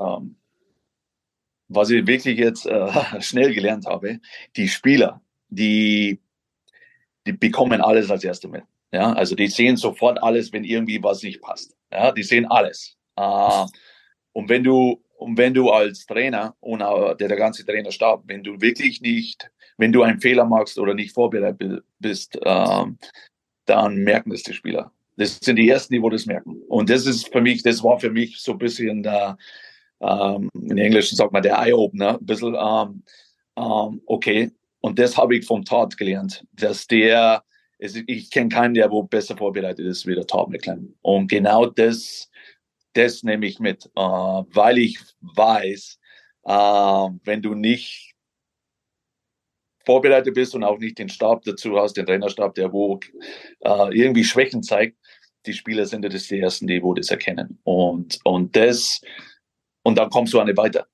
[0.00, 0.36] ähm,
[1.68, 2.88] was ich wirklich jetzt äh,
[3.20, 4.20] schnell gelernt habe,
[4.56, 6.20] die Spieler, die,
[7.26, 8.64] die bekommen alles als Erste mit.
[8.92, 11.76] Ja, also die sehen sofort alles, wenn irgendwie was nicht passt.
[11.90, 12.96] Ja, die sehen alles.
[13.16, 13.66] Äh,
[14.32, 18.60] und wenn du und wenn du als Trainer und der, der ganze Trainerstab, wenn du
[18.60, 22.98] wirklich nicht wenn du einen Fehler machst oder nicht vorbereitet bist, ähm,
[23.66, 24.92] dann merken das die Spieler.
[25.16, 26.62] Das sind die ersten, die wo das merken.
[26.68, 29.36] Und das ist für mich, das war für mich so ein bisschen der,
[30.00, 33.02] ähm, in Englisch sagt man der Eye-Opener, ein bisschen, ähm,
[33.56, 34.50] ähm, okay.
[34.80, 37.42] Und das habe ich vom Todd gelernt, dass der,
[37.78, 40.94] ich kenne keinen, der wo besser vorbereitet ist wie der Todd McLean.
[41.00, 42.30] Und genau das,
[42.92, 45.98] das nehme ich mit, äh, weil ich weiß,
[46.44, 46.50] äh,
[47.24, 48.13] wenn du nicht
[49.84, 52.98] vorbereitet bist und auch nicht den Stab dazu hast, den Trainerstab, der wo
[53.60, 54.96] äh, irgendwie Schwächen zeigt,
[55.46, 57.58] die Spieler sind ja das die ersten, die wo das erkennen.
[57.64, 59.00] Und, und das,
[59.82, 60.86] und dann kommst du eine weiter.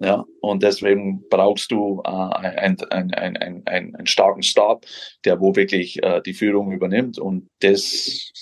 [0.00, 4.86] Ja, und deswegen brauchst du äh, einen, einen, einen, einen, einen starken Stab,
[5.24, 7.18] der wo wirklich äh, die Führung übernimmt.
[7.18, 8.32] Und das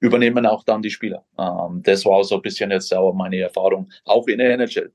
[0.00, 1.24] übernehmen auch dann die Spieler.
[1.38, 4.92] Ähm, das war so ein bisschen jetzt auch meine Erfahrung, auch in der NHL.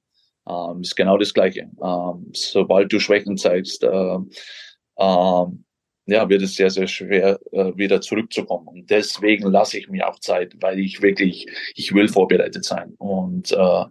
[0.48, 1.70] Ähm, ist genau das Gleiche.
[1.82, 4.18] Ähm, sobald du Schwächen zeigst, äh,
[5.00, 5.64] ähm,
[6.06, 8.68] ja, wird es sehr, sehr schwer, äh, wieder zurückzukommen.
[8.68, 12.94] Und deswegen lasse ich mir auch Zeit, weil ich wirklich, ich will vorbereitet sein.
[12.98, 13.86] Und, äh,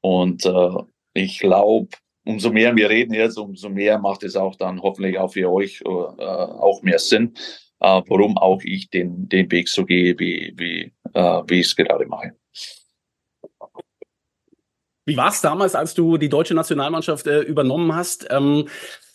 [0.00, 0.82] und äh,
[1.12, 1.88] ich glaube,
[2.24, 5.82] umso mehr wir reden jetzt, umso mehr macht es auch dann hoffentlich auch für euch
[5.82, 7.34] äh, auch mehr Sinn,
[7.80, 11.76] äh, warum auch ich den, den Weg so gehe, wie, wie, äh, wie ich es
[11.76, 12.32] gerade mache.
[15.06, 18.26] Wie war es damals, als du die deutsche Nationalmannschaft äh, übernommen hast?
[18.30, 18.68] Ähm,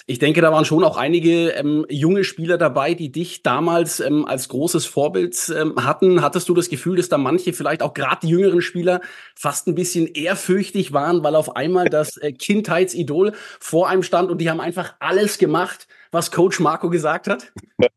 [0.10, 4.26] ich denke, da waren schon auch einige ähm, junge Spieler dabei, die dich damals ähm,
[4.26, 6.24] als großes Vorbild ähm, hatten.
[6.24, 9.02] Hattest du das Gefühl, dass da manche, vielleicht auch gerade die jüngeren Spieler,
[9.36, 14.40] fast ein bisschen ehrfürchtig waren, weil auf einmal das äh, Kindheitsidol vor einem stand und
[14.40, 17.52] die haben einfach alles gemacht, was Coach Marco gesagt hat?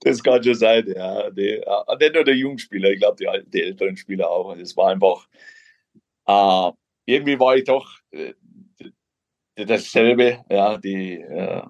[0.00, 1.28] das kann schon sein, ja.
[1.28, 4.56] Die, äh, nicht nur der Jungspieler, ich glaube, die, die älteren Spieler auch.
[4.56, 5.26] Es war einfach
[6.26, 6.70] äh,
[7.06, 8.34] irgendwie war ich doch äh,
[9.56, 11.62] dasselbe, ja, die, äh,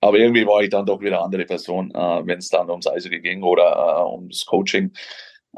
[0.00, 2.86] aber irgendwie war ich dann doch wieder eine andere Person, äh, wenn es dann ums
[2.86, 4.92] Eishockey ging oder äh, ums Coaching.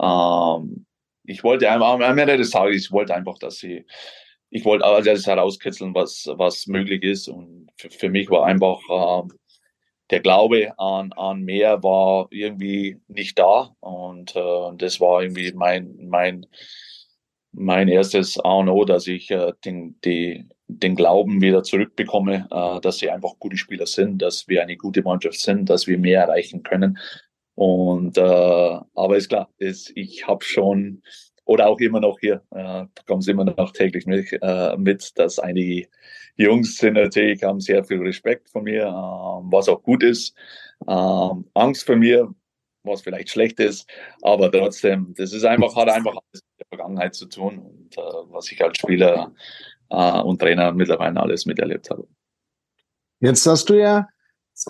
[0.01, 0.87] Ähm,
[1.25, 3.87] ich wollte einfach, am Ende des Tages, ich wollte einfach, dass sie,
[4.51, 7.29] ich wollte alles herauskitzeln, was, was möglich ist.
[7.29, 9.29] Und für, für mich war einfach äh,
[10.11, 13.75] der Glaube an, an mehr war irgendwie nicht da.
[13.81, 16.47] Und äh, das war irgendwie mein, mein,
[17.53, 22.81] mein erstes A und O, dass ich äh, den, die, den Glauben wieder zurückbekomme, äh,
[22.81, 26.23] dass sie einfach gute Spieler sind, dass wir eine gute Mannschaft sind, dass wir mehr
[26.23, 26.99] erreichen können.
[27.55, 31.03] Und äh, aber ist klar, ist, ich habe schon
[31.45, 35.89] oder auch immer noch hier äh, bekomme immer noch täglich mit, äh, mit, dass einige
[36.37, 40.35] Jungs sind natürlich haben sehr viel Respekt von mir, äh, was auch gut ist,
[40.87, 42.33] äh, Angst vor mir,
[42.85, 43.89] was vielleicht schlecht ist,
[44.23, 46.43] aber trotzdem, das ist einfach, hat einfach alles
[46.73, 48.01] Vergangenheit zu tun und äh,
[48.31, 49.33] was ich als Spieler
[49.91, 52.07] äh, und Trainer mittlerweile alles miterlebt habe.
[53.21, 54.09] Jetzt hast du ja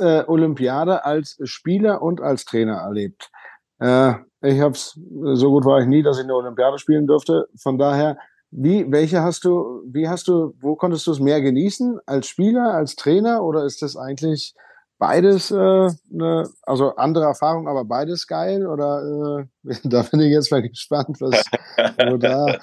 [0.00, 3.30] äh, Olympiade als Spieler und als Trainer erlebt.
[3.78, 4.98] Äh, ich hab's,
[5.34, 7.48] so gut war ich nie, dass ich eine Olympiade spielen durfte.
[7.56, 8.18] Von daher,
[8.50, 12.00] wie, welche hast du, wie hast du, wo konntest du es mehr genießen?
[12.06, 14.54] Als Spieler, als Trainer oder ist das eigentlich
[15.02, 18.64] beides, äh, ne, also andere Erfahrung, aber beides geil?
[18.68, 21.44] Oder äh, da bin ich jetzt mal gespannt, was
[22.08, 22.60] wo da.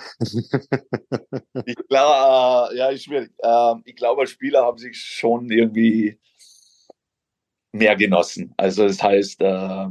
[1.65, 3.31] ich glaube, äh, ja, ist schwierig.
[3.39, 6.17] Äh, ich glaube, als Spieler haben sich schon irgendwie
[7.73, 8.53] mehr genossen.
[8.55, 9.87] Also das heißt, äh,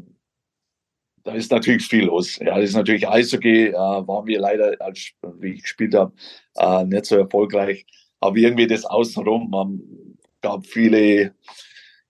[1.24, 2.38] da ist natürlich viel los.
[2.38, 6.14] Ja, das ist natürlich Eishockey, äh, waren wir leider, als wie ich gespielt habe,
[6.56, 7.84] äh, nicht so erfolgreich.
[8.20, 9.82] Aber irgendwie das außenrum, man
[10.40, 11.34] gab viele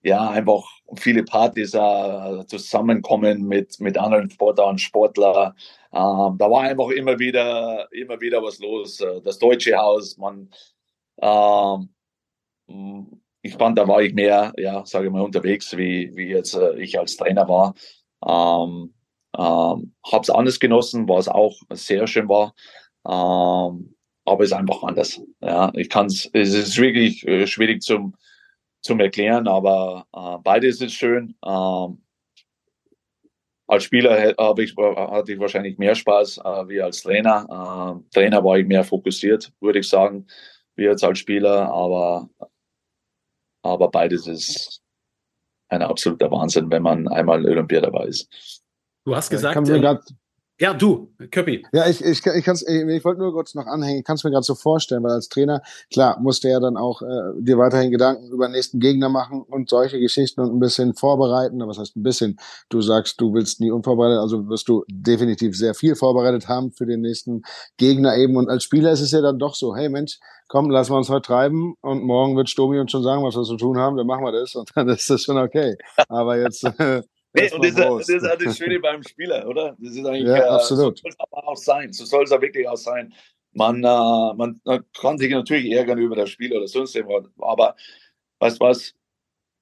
[0.01, 5.55] ja, einfach viele Partys äh, zusammenkommen mit, mit anderen Sportlern, Sportler.
[5.91, 9.01] Ähm, da war einfach immer wieder, immer wieder was los.
[9.01, 10.49] Äh, das Deutsche Haus, man,
[11.21, 11.89] ähm,
[13.41, 16.79] ich fand, da war ich mehr, ja, sage ich mal, unterwegs, wie, wie jetzt äh,
[16.79, 17.73] ich als Trainer war.
[18.25, 18.93] Ähm,
[19.37, 22.53] ähm, habe es anders genossen, was auch sehr schön war.
[23.07, 23.95] Ähm,
[24.25, 25.21] aber es ist einfach anders.
[25.41, 28.15] Ja, ich kann es, es ist wirklich äh, schwierig zum,
[28.81, 31.35] zum Erklären, aber äh, beides ist schön.
[31.45, 32.01] Ähm,
[33.67, 37.45] als Spieler habe ich, hatte ich wahrscheinlich mehr Spaß äh, wie als Trainer.
[37.47, 40.25] Äh, Trainer war ich mehr fokussiert, würde ich sagen,
[40.75, 42.29] wie jetzt als Spieler, aber,
[43.63, 44.81] aber beides ist
[45.69, 48.63] ein absoluter Wahnsinn, wenn man einmal Olympiade dabei ist.
[49.05, 49.97] Du hast gesagt, ähm,
[50.61, 51.65] Ja, du, Köppi.
[51.71, 53.99] Ja, ich, ich, ich, kann's, ich, ich wollte nur kurz noch anhängen.
[53.99, 57.01] Ich kann es mir gerade so vorstellen, weil als Trainer, klar, musste er dann auch
[57.01, 60.95] äh, dir weiterhin Gedanken über den nächsten Gegner machen und solche Geschichten und ein bisschen
[60.95, 61.65] vorbereiten.
[61.65, 62.37] Was heißt ein bisschen?
[62.67, 66.85] Du sagst, du willst nie unvorbereitet, also wirst du definitiv sehr viel vorbereitet haben für
[66.85, 67.43] den nächsten
[67.77, 68.35] Gegner eben.
[68.35, 71.09] Und als Spieler ist es ja dann doch so, hey Mensch, komm, lassen wir uns
[71.09, 74.07] heute treiben und morgen wird Stomi uns schon sagen, was wir zu tun haben, dann
[74.07, 75.77] machen wir das und dann ist das schon okay.
[76.09, 77.01] Aber jetzt äh,
[77.33, 79.75] Nee, und das, das, ist halt das Schöne beim Spieler, oder?
[79.79, 80.97] Das ist eigentlich, ja, absolut.
[80.97, 81.93] so soll es aber auch sein.
[81.93, 83.13] So soll es auch wirklich auch sein.
[83.53, 84.59] Man, äh, man
[84.99, 87.75] kann sich natürlich ärgern über das Spiel oder sonst irgendwas, aber
[88.39, 88.95] weißt du was?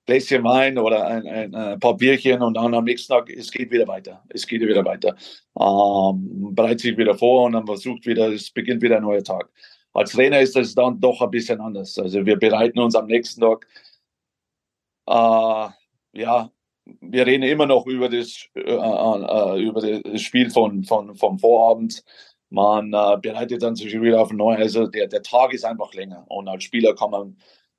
[0.05, 3.69] Gläschen Wein oder ein, ein, ein, paar Bierchen und dann am nächsten Tag, es geht
[3.71, 4.23] wieder weiter.
[4.29, 5.17] Es geht wieder weiter.
[5.59, 9.49] Ähm, bereitet sich wieder vor und dann versucht wieder, es beginnt wieder ein neuer Tag.
[9.91, 11.99] Als Trainer ist das dann doch ein bisschen anders.
[11.99, 13.67] Also wir bereiten uns am nächsten Tag
[15.07, 15.69] äh,
[16.13, 16.51] ja,
[17.01, 22.03] wir reden immer noch über das, äh, äh, über das Spiel von, von, vom Vorabend.
[22.49, 24.59] Man äh, bereitet dann sich wieder auf neues.
[24.59, 26.25] Also der, der Tag ist einfach länger.
[26.29, 27.37] Und als Spieler kann man,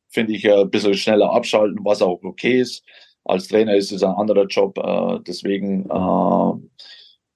[0.09, 2.85] finde ich, ein bisschen schneller abschalten, was auch okay ist.
[3.25, 4.79] Als Trainer ist es ein anderer Job.
[4.79, 6.53] Äh, deswegen, äh,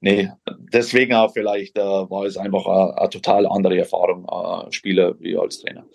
[0.01, 0.31] nee,
[0.73, 5.61] deswegen auch vielleicht äh, war es einfach eine, total andere Erfahrung, äh, Spieler wie als
[5.61, 5.87] Trainer.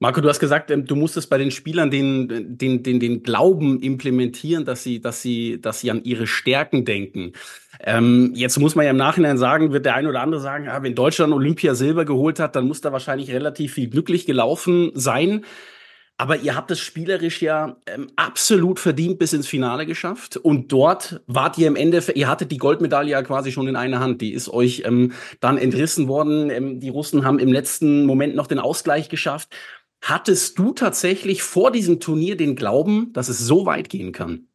[0.00, 3.80] Marco, du hast gesagt, ähm, du musstest bei den Spielern den, den, den, den Glauben
[3.80, 7.32] implementieren, dass sie, dass sie, dass sie an ihre Stärken denken.
[7.80, 10.82] Ähm, jetzt muss man ja im Nachhinein sagen, wird der ein oder andere sagen, ja,
[10.82, 15.44] wenn Deutschland Olympia Silber geholt hat, dann muss da wahrscheinlich relativ viel glücklich gelaufen sein.
[16.16, 20.36] Aber ihr habt es spielerisch ja ähm, absolut verdient bis ins Finale geschafft.
[20.36, 23.98] Und dort wart ihr im Ende, ihr hattet die Goldmedaille ja quasi schon in einer
[23.98, 24.20] Hand.
[24.20, 26.50] Die ist euch ähm, dann entrissen worden.
[26.50, 29.48] Ähm, die Russen haben im letzten Moment noch den Ausgleich geschafft.
[30.04, 34.48] Hattest du tatsächlich vor diesem Turnier den Glauben, dass es so weit gehen kann?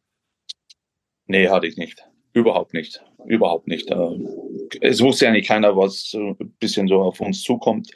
[1.26, 2.06] Nee, hatte ich nicht.
[2.32, 3.04] Überhaupt nicht.
[3.26, 3.90] Überhaupt nicht.
[3.90, 4.28] Ähm,
[4.80, 7.90] es wusste ja nicht keiner, was ein bisschen so auf uns zukommt.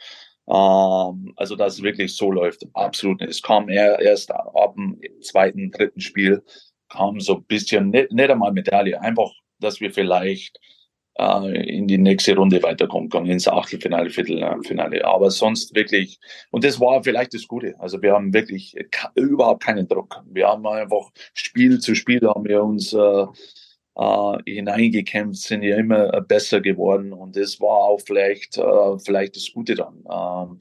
[0.49, 2.67] Ähm, also, dass es wirklich so läuft.
[2.73, 3.31] Absolut nicht.
[3.31, 6.43] Es kam erst ab dem zweiten, dritten Spiel,
[6.89, 9.31] kam so ein bisschen, nicht, nicht einmal Medaille, einfach,
[9.61, 10.74] dass wir vielleicht äh,
[11.17, 15.05] in die nächste Runde weiterkommen können, ins Achtelfinale, Viertelfinale.
[15.05, 16.19] Aber sonst wirklich,
[16.51, 17.75] und das war vielleicht das Gute.
[17.79, 18.75] Also wir haben wirklich
[19.15, 20.21] überhaupt keinen Druck.
[20.27, 23.27] Wir haben einfach Spiel zu Spiel haben wir uns äh,
[23.97, 27.13] äh, hineingekämpft, sind ja immer besser geworden.
[27.13, 30.57] Und das war auch vielleicht, äh, vielleicht das Gute dann, äh,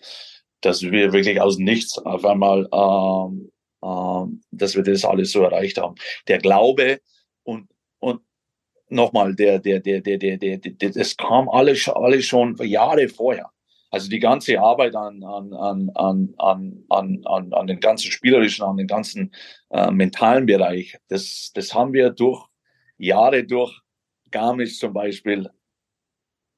[0.62, 5.80] dass wir wirklich aus nichts auf einmal, äh, äh, dass wir das alles so erreicht
[5.80, 5.96] haben.
[6.28, 7.00] Der Glaube
[7.44, 7.68] und,
[8.00, 8.22] und
[8.94, 13.50] nochmal, der, der, der, der, der, der, der, das kam alles, alles schon Jahre vorher.
[13.92, 18.78] Also die ganze Arbeit an, an, an, an, an, an, an den ganzen spielerischen, an
[18.78, 19.32] den ganzen
[19.70, 22.44] äh, mentalen Bereich, das, das haben wir durch
[22.98, 23.80] Jahre durch
[24.32, 25.50] Garmisch zum Beispiel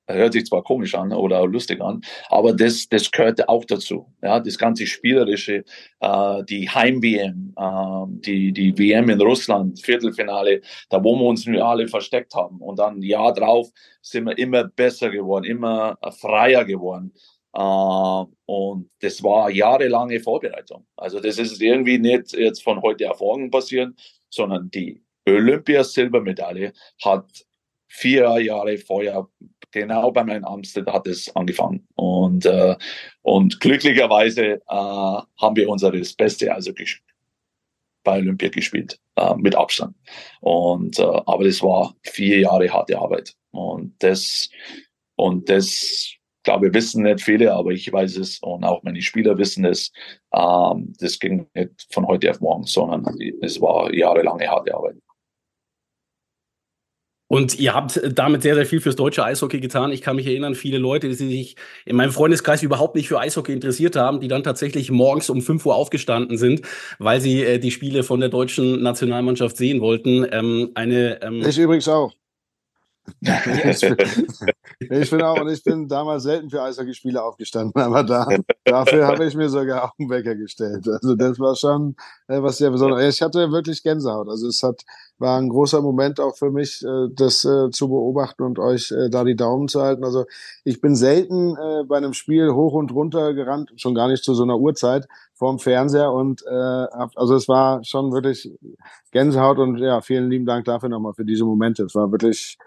[0.08, 4.12] hört sich zwar komisch an oder lustig an, aber das, das gehörte auch dazu.
[4.22, 5.64] Ja, das ganze Spielerische,
[6.00, 11.88] äh, die Heim-WM, äh, die, die WM in Russland, Viertelfinale, da wo wir uns alle
[11.88, 12.60] versteckt haben.
[12.60, 13.70] Und dann Jahr drauf
[14.02, 17.14] sind wir immer besser geworden, immer freier geworden.
[17.58, 20.86] Uh, und das war jahrelange Vorbereitung.
[20.98, 23.94] Also das ist irgendwie nicht jetzt von heute auf morgen passiert,
[24.30, 27.46] sondern die Olympiasilbermedaille hat
[27.88, 29.28] vier Jahre vorher
[29.76, 31.86] genau bei meinem Amstead hat es angefangen.
[31.96, 32.76] Und, äh,
[33.22, 36.72] und glücklicherweise äh, haben wir unser Beste also
[38.04, 39.96] bei Olympia gespielt, äh, mit Abstand.
[40.40, 43.36] Und, äh, aber das war vier Jahre harte Arbeit.
[43.52, 44.50] Und das,
[45.16, 46.14] und das,
[46.44, 49.92] glaube ich, wissen nicht viele, aber ich weiß es und auch meine Spieler wissen es.
[50.34, 53.06] Ähm, das ging nicht von heute auf morgen, sondern
[53.42, 54.96] es war jahrelange harte Arbeit.
[57.28, 59.92] Und ihr habt damit sehr, sehr viel fürs deutsche Eishockey getan.
[59.92, 61.56] Ich kann mich erinnern, viele Leute, die sich
[61.86, 65.66] in meinem Freundeskreis überhaupt nicht für Eishockey interessiert haben, die dann tatsächlich morgens um 5
[65.66, 66.62] Uhr aufgestanden sind,
[67.00, 70.28] weil sie äh, die Spiele von der deutschen Nationalmannschaft sehen wollten.
[70.32, 72.14] Ähm, eine, ähm ich übrigens auch.
[74.80, 78.28] ich bin auch, und ich bin damals selten für Eishockeyspiele aufgestanden, aber da,
[78.64, 80.88] dafür habe ich mir sogar auch einen Wecker gestellt.
[80.88, 81.96] Also das war schon
[82.28, 83.16] äh, was sehr Besonderes.
[83.16, 84.28] Ich hatte wirklich Gänsehaut.
[84.30, 84.82] Also es hat,
[85.18, 89.10] war ein großer Moment auch für mich, äh, das äh, zu beobachten und euch äh,
[89.10, 90.04] da die Daumen zu halten.
[90.04, 90.26] Also
[90.64, 94.34] ich bin selten äh, bei einem Spiel hoch und runter gerannt, schon gar nicht zu
[94.34, 98.50] so einer Uhrzeit vorm Fernseher und äh, also es war schon wirklich
[99.12, 101.84] Gänsehaut und ja, vielen lieben Dank dafür nochmal für diese Momente.
[101.84, 102.58] Es war wirklich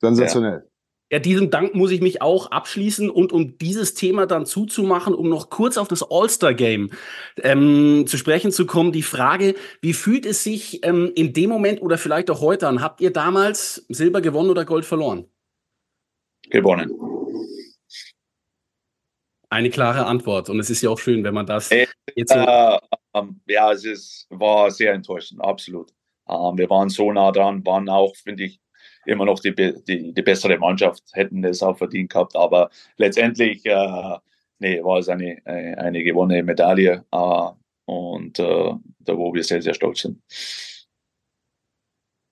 [0.00, 0.64] Sensationell.
[0.64, 0.73] Ja.
[1.14, 5.28] Ja, diesem Dank muss ich mich auch abschließen und um dieses Thema dann zuzumachen, um
[5.28, 6.90] noch kurz auf das All-Star-Game
[7.40, 11.82] ähm, zu sprechen zu kommen, die Frage, wie fühlt es sich ähm, in dem Moment
[11.82, 12.82] oder vielleicht auch heute an?
[12.82, 15.26] Habt ihr damals Silber gewonnen oder Gold verloren?
[16.50, 16.90] gewonnen.
[19.50, 20.50] Eine klare Antwort.
[20.50, 21.86] Und es ist ja auch schön, wenn man das äh,
[22.16, 22.40] jetzt so.
[22.40, 22.80] Äh,
[23.14, 25.92] ähm, ja, es ist, war sehr enttäuschend, absolut.
[26.28, 28.60] Ähm, wir waren so nah dran, waren auch, finde ich,
[29.06, 32.36] immer noch die, die, die, bessere Mannschaft, hätten es auch verdient gehabt.
[32.36, 34.18] Aber letztendlich äh,
[34.58, 37.48] nee, war es eine, eine, eine gewonnene Medaille äh,
[37.86, 40.20] und äh, da, wo wir sehr, sehr stolz sind.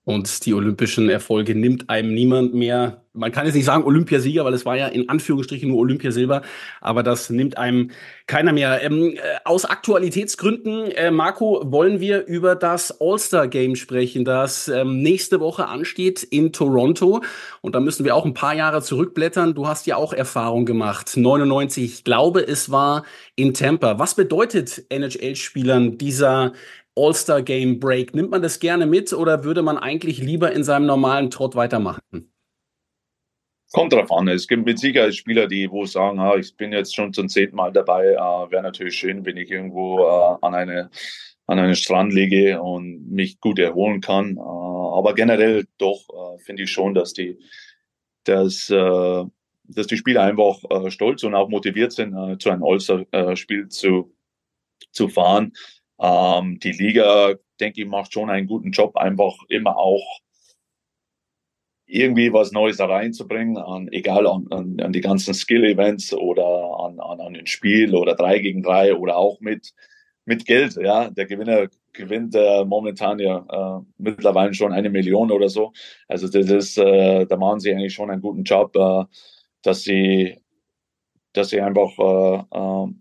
[0.05, 3.03] Und die olympischen Erfolge nimmt einem niemand mehr.
[3.13, 6.41] Man kann jetzt nicht sagen Olympiasieger, weil es war ja in Anführungsstrichen nur Olympiasilber,
[6.81, 7.91] aber das nimmt einem
[8.27, 8.81] keiner mehr.
[8.83, 15.39] Ähm, äh, aus Aktualitätsgründen, äh, Marco, wollen wir über das All-Star-Game sprechen, das ähm, nächste
[15.39, 17.21] Woche ansteht in Toronto.
[17.61, 19.53] Und da müssen wir auch ein paar Jahre zurückblättern.
[19.53, 21.15] Du hast ja auch Erfahrung gemacht.
[21.15, 23.99] 99, ich glaube, es war in Tampa.
[23.99, 26.53] Was bedeutet NHL-Spielern dieser
[26.95, 28.13] All-Star Game Break.
[28.13, 32.31] Nimmt man das gerne mit oder würde man eigentlich lieber in seinem normalen Trott weitermachen?
[33.71, 34.27] Kommt drauf an.
[34.27, 37.55] Es gibt mit Sicherheit Spieler, die wo sagen, ah, ich bin jetzt schon zum zehnten
[37.55, 38.09] Mal dabei.
[38.09, 40.91] Äh, Wäre natürlich schön, wenn ich irgendwo äh, an eine
[41.45, 44.37] an einen Strand liege und mich gut erholen kann.
[44.37, 47.39] Äh, aber generell doch äh, finde ich schon, dass die
[48.25, 49.23] dass äh,
[49.65, 54.13] dass die Spieler einfach äh, stolz und auch motiviert sind, äh, zu einem All-Star-Spiel zu,
[54.91, 55.53] zu fahren.
[55.99, 60.19] Ähm, die Liga, denke ich, macht schon einen guten Job, einfach immer auch
[61.85, 66.45] irgendwie was Neues da reinzubringen, an, egal an, an, an die ganzen Skill-Events oder
[66.79, 69.73] an, an, an ein Spiel oder drei gegen drei oder auch mit,
[70.25, 70.75] mit Geld.
[70.77, 73.45] Ja, der Gewinner gewinnt äh, momentan ja
[73.79, 75.73] äh, mittlerweile schon eine Million oder so.
[76.07, 79.05] Also das ist, äh, da machen sie eigentlich schon einen guten Job, äh,
[79.61, 80.39] dass sie,
[81.33, 82.93] dass sie einfach äh, äh,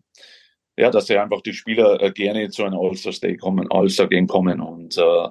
[0.76, 4.26] ja, dass sie einfach die Spieler äh, gerne zu einem All-Star Day kommen, All-Star Game
[4.26, 4.60] kommen.
[4.60, 5.28] Und äh,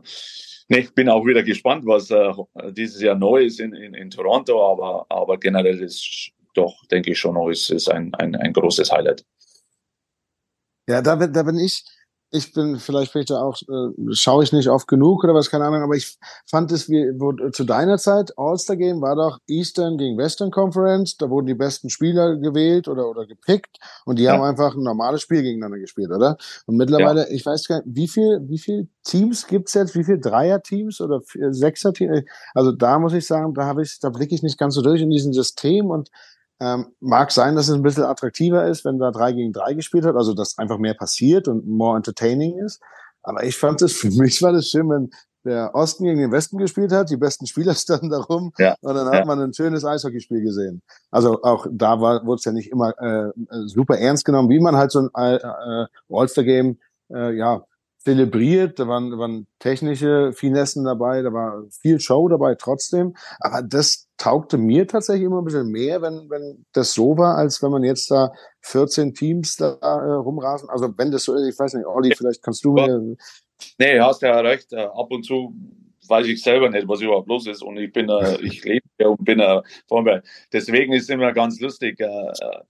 [0.68, 2.34] nee, ich bin auch wieder gespannt, was äh,
[2.72, 7.20] dieses Jahr neu ist in, in, in Toronto, aber, aber generell ist doch, denke ich
[7.20, 9.26] schon, ist, ist ein, ein, ein großes Highlight.
[10.88, 11.84] Ja, da da bin ich
[12.32, 15.50] ich bin, vielleicht bin ich da auch, äh, schaue ich nicht oft genug oder was,
[15.50, 16.18] keine Ahnung, aber ich
[16.50, 21.18] fand es wie, wo, zu deiner Zeit, All-Star Game war doch Eastern gegen Western Conference,
[21.18, 24.34] da wurden die besten Spieler gewählt oder, oder gepickt und die ja.
[24.34, 26.38] haben einfach ein normales Spiel gegeneinander gespielt, oder?
[26.66, 27.36] Und mittlerweile, ja.
[27.36, 31.22] ich weiß gar nicht, wie viel, wie viel Teams gibt's jetzt, wie viel Dreier-Teams oder
[31.26, 32.24] Sechser-Teams?
[32.54, 35.02] Also da muss ich sagen, da habe ich, da blicke ich nicht ganz so durch
[35.02, 36.10] in diesem System und
[36.62, 40.06] ähm, mag sein, dass es ein bisschen attraktiver ist, wenn da drei gegen drei gespielt
[40.06, 42.80] hat, also dass einfach mehr passiert und more entertaining ist.
[43.24, 45.10] Aber ich fand es, für mich war das schön, wenn
[45.44, 48.76] der Osten gegen den Westen gespielt hat, die besten Spieler standen da rum ja.
[48.82, 49.26] und dann hat ja.
[49.26, 50.84] man ein schönes Eishockeyspiel gesehen.
[51.10, 53.32] Also auch da war, wurde es ja nicht immer äh,
[53.66, 56.78] super ernst genommen, wie man halt so ein äh, äh All-Star-Game
[57.12, 57.64] äh, ja,
[58.04, 63.16] zelebriert, da waren, da waren technische Finessen dabei, da war viel Show dabei trotzdem.
[63.40, 67.62] Aber das taugte mir tatsächlich immer ein bisschen mehr, wenn, wenn das so war, als
[67.62, 68.32] wenn man jetzt da
[68.62, 70.70] 14 Teams da äh, rumrasen.
[70.70, 73.16] Also wenn das so ist, ich weiß nicht, Olli, vielleicht kannst du mir.
[73.78, 74.74] Nee, hast ja recht.
[74.74, 75.54] Äh, ab und zu
[76.08, 77.62] weiß ich selber nicht, was überhaupt los ist.
[77.62, 79.62] Und ich bin, äh, ich lebe und bin äh.
[80.52, 82.00] Deswegen ist es immer ganz lustig.
[82.00, 82.62] Äh, äh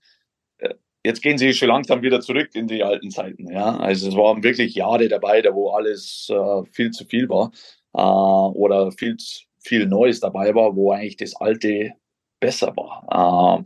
[1.04, 3.50] jetzt gehen sie schon langsam wieder zurück in die alten Zeiten.
[3.50, 7.50] Ja, also es waren wirklich Jahre dabei, da wo alles äh, viel zu viel war
[7.94, 8.00] äh,
[8.56, 9.16] oder viel
[9.58, 11.92] viel Neues dabei war, wo eigentlich das Alte
[12.40, 13.64] besser war.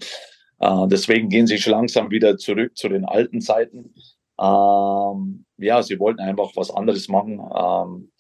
[0.61, 3.95] Äh, äh, deswegen gehen sie schon langsam wieder zurück zu den alten Zeiten.
[4.39, 7.41] Ähm, ja, sie wollten einfach was anderes machen.
[7.41, 8.13] Ähm,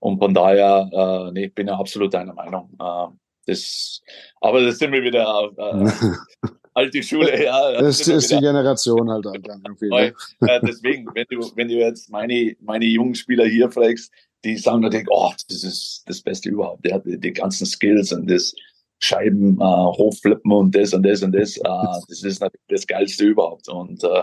[0.00, 2.76] und von daher, äh, nee, bin ja absolut deiner Meinung.
[2.80, 3.06] Äh,
[3.46, 4.02] das,
[4.40, 5.50] aber das sind wir wieder
[6.74, 7.72] alte Schule, ja.
[7.72, 9.88] Das, das ist die Generation halt irgendwie.
[9.88, 10.14] Ne?
[10.40, 14.12] Äh, deswegen, wenn du, wenn du jetzt meine, meine jungen Spieler hier fragst,
[14.44, 16.84] die sagen natürlich, oh, das ist das Beste überhaupt.
[16.84, 18.54] Der hat die, die ganzen Skills und das
[19.00, 21.56] Scheiben äh, hochflippen und das und das und das.
[21.56, 21.62] Äh,
[22.08, 23.68] das ist natürlich das Geilste überhaupt.
[23.68, 24.22] Und äh,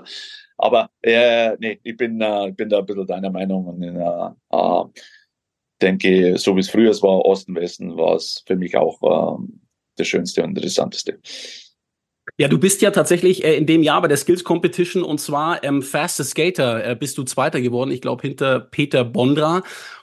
[0.58, 4.84] aber äh, nee, ich bin, äh, bin da ein bisschen deiner Meinung und äh, äh,
[5.82, 9.44] denke, so wie es früher war, Osten, Westen, war es für mich auch äh,
[9.98, 11.20] das Schönste und Interessanteste.
[12.42, 15.64] Ja, du bist ja tatsächlich äh, in dem Jahr bei der Skills Competition und zwar
[15.64, 19.62] ähm, Fastest Skater äh, bist du Zweiter geworden, ich glaube hinter Peter Bondra.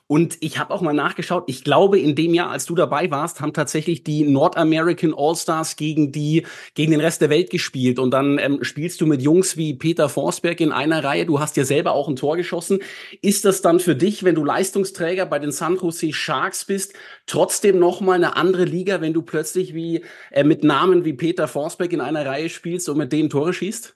[0.09, 3.43] Und ich habe auch mal nachgeschaut, ich glaube, in dem Jahr, als du dabei warst,
[3.43, 7.99] haben tatsächlich die Nordamerican All-Stars gegen die, gegen den Rest der Welt gespielt.
[7.99, 11.27] Und dann ähm, spielst du mit Jungs wie Peter Forsberg in einer Reihe.
[11.27, 12.79] Du hast ja selber auch ein Tor geschossen.
[13.21, 16.95] Ist das dann für dich, wenn du Leistungsträger bei den San Jose Sharks bist,
[17.27, 21.93] trotzdem nochmal eine andere Liga, wenn du plötzlich wie äh, mit Namen wie Peter Forsberg
[21.93, 23.95] in einer Reihe spielst und mit denen Tore schießt?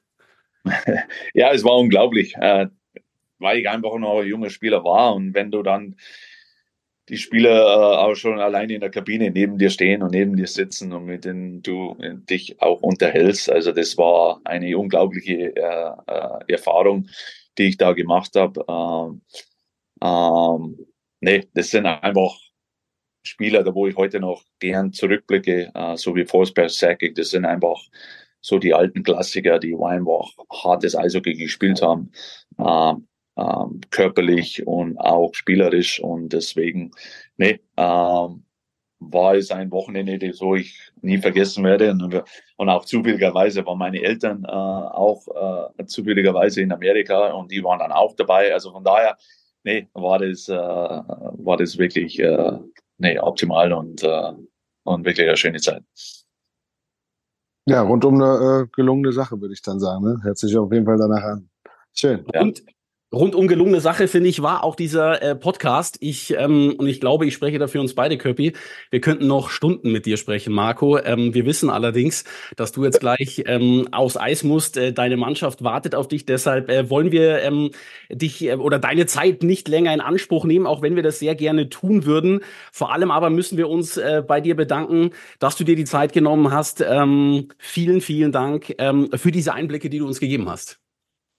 [1.34, 2.34] Ja, es war unglaublich.
[3.42, 5.14] Weil ich einfach noch ein junger Spieler war.
[5.14, 5.96] Und wenn du dann
[7.08, 10.46] die Spieler äh, auch schon alleine in der Kabine neben dir stehen und neben dir
[10.46, 13.50] sitzen und mit denen du äh, dich auch unterhältst.
[13.50, 17.08] Also das war eine unglaubliche äh, äh, Erfahrung,
[17.58, 18.64] die ich da gemacht habe.
[18.68, 19.22] Ähm,
[20.02, 20.86] ähm,
[21.20, 22.36] nee, das sind einfach
[23.24, 27.44] Spieler, da wo ich heute noch gern zurückblicke, äh, so wie Forsberg, Sakic, das sind
[27.44, 27.80] einfach
[28.40, 32.10] so die alten Klassiker, die einfach hartes Eishockey gespielt haben.
[32.58, 33.06] Ähm,
[33.36, 36.00] ähm, körperlich und auch spielerisch.
[36.00, 36.90] Und deswegen,
[37.36, 38.44] nee, ähm,
[39.10, 41.90] war es ein Wochenende, das so ich nie vergessen werde.
[41.90, 42.22] Und,
[42.56, 47.80] und auch zufälligerweise waren meine Eltern äh, auch äh, zufälligerweise in Amerika und die waren
[47.80, 48.52] dann auch dabei.
[48.52, 49.16] Also von daher,
[49.64, 52.58] nee, war das, äh, war das wirklich äh,
[52.98, 54.32] nee, optimal und, äh,
[54.84, 55.82] und wirklich eine schöne Zeit.
[57.66, 60.04] Ja, rundum eine äh, gelungene Sache, würde ich dann sagen.
[60.04, 60.18] Ne?
[60.22, 61.48] Hört sich auf jeden Fall danach an.
[61.92, 62.24] Schön.
[62.32, 62.40] Ja.
[62.40, 62.64] Und
[63.12, 65.98] rundum gelungene Sache, finde ich, war auch dieser äh, Podcast.
[66.00, 68.54] Ich, ähm, und ich glaube, ich spreche dafür uns beide, Köppi.
[68.90, 70.98] Wir könnten noch Stunden mit dir sprechen, Marco.
[70.98, 72.24] Ähm, wir wissen allerdings,
[72.56, 74.76] dass du jetzt gleich ähm, aufs Eis musst.
[74.76, 76.24] Äh, deine Mannschaft wartet auf dich.
[76.24, 77.70] Deshalb äh, wollen wir ähm,
[78.10, 81.34] dich äh, oder deine Zeit nicht länger in Anspruch nehmen, auch wenn wir das sehr
[81.34, 82.40] gerne tun würden.
[82.72, 86.12] Vor allem aber müssen wir uns äh, bei dir bedanken, dass du dir die Zeit
[86.12, 86.80] genommen hast.
[86.80, 90.78] Ähm, vielen, vielen Dank ähm, für diese Einblicke, die du uns gegeben hast.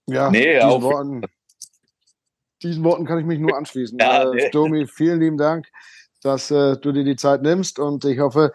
[0.07, 0.81] Ja, nee, auch.
[0.81, 1.23] Worten,
[2.63, 3.97] diesen Worten kann ich mich nur anschließen.
[4.01, 4.49] Ja, äh.
[4.51, 5.67] Domi, vielen lieben Dank,
[6.21, 8.53] dass äh, du dir die Zeit nimmst und ich hoffe,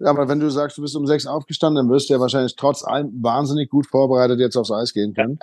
[0.00, 2.84] aber wenn du sagst, du bist um sechs aufgestanden, dann wirst du ja wahrscheinlich trotz
[2.84, 5.38] allem wahnsinnig gut vorbereitet jetzt aufs Eis gehen können.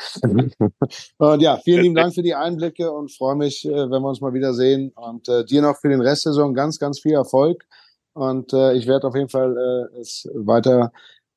[1.18, 4.22] und ja, vielen lieben Dank für die Einblicke und freue mich, äh, wenn wir uns
[4.22, 4.92] mal wieder sehen.
[4.96, 7.66] Und äh, dir noch für den Rest der Saison ganz, ganz viel Erfolg.
[8.14, 9.58] Und äh, ich werde auf jeden Fall
[9.94, 10.94] äh, es weiter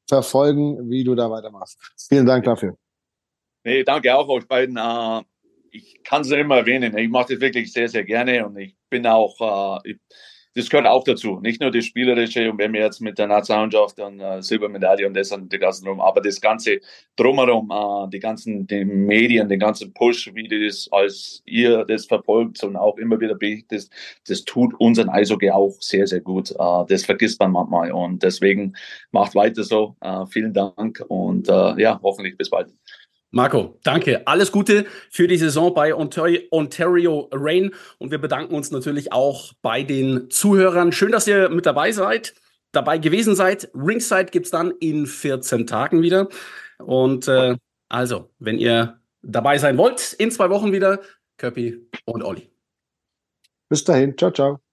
[0.08, 1.78] verfolgen, wie du da weitermachst.
[2.08, 2.76] Vielen Dank dafür.
[3.64, 4.78] Nee, danke auch euch beiden.
[4.78, 5.22] Uh
[5.70, 6.96] ich kann es immer erwähnen.
[6.96, 9.94] Ich mache das wirklich sehr, sehr gerne und ich bin auch, äh,
[10.54, 11.38] das gehört auch dazu.
[11.40, 15.14] Nicht nur das Spielerische und wenn wir jetzt mit der Nationalmannschaft und äh, Silbermedaille und
[15.14, 16.80] das und die ganzen drum, aber das Ganze
[17.16, 22.62] drumherum, äh, die ganzen die Medien, den ganzen Push, wie das als ihr das verfolgt
[22.64, 23.88] und auch immer wieder berichtet,
[24.26, 26.50] das tut unseren Eishockey auch sehr, sehr gut.
[26.50, 28.74] Äh, das vergisst man manchmal und deswegen
[29.12, 29.96] macht weiter so.
[30.00, 32.68] Äh, vielen Dank und äh, ja, hoffentlich bis bald.
[33.30, 34.26] Marco, danke.
[34.26, 37.74] Alles Gute für die Saison bei Ontario, Rain.
[37.98, 40.92] Und wir bedanken uns natürlich auch bei den Zuhörern.
[40.92, 42.34] Schön, dass ihr mit dabei seid,
[42.72, 43.70] dabei gewesen seid.
[43.74, 46.28] Ringside gibt's dann in 14 Tagen wieder.
[46.78, 47.56] Und äh,
[47.88, 51.00] also, wenn ihr dabei sein wollt, in zwei Wochen wieder,
[51.36, 52.50] Köppi und Olli.
[53.68, 54.16] Bis dahin.
[54.16, 54.67] Ciao, ciao.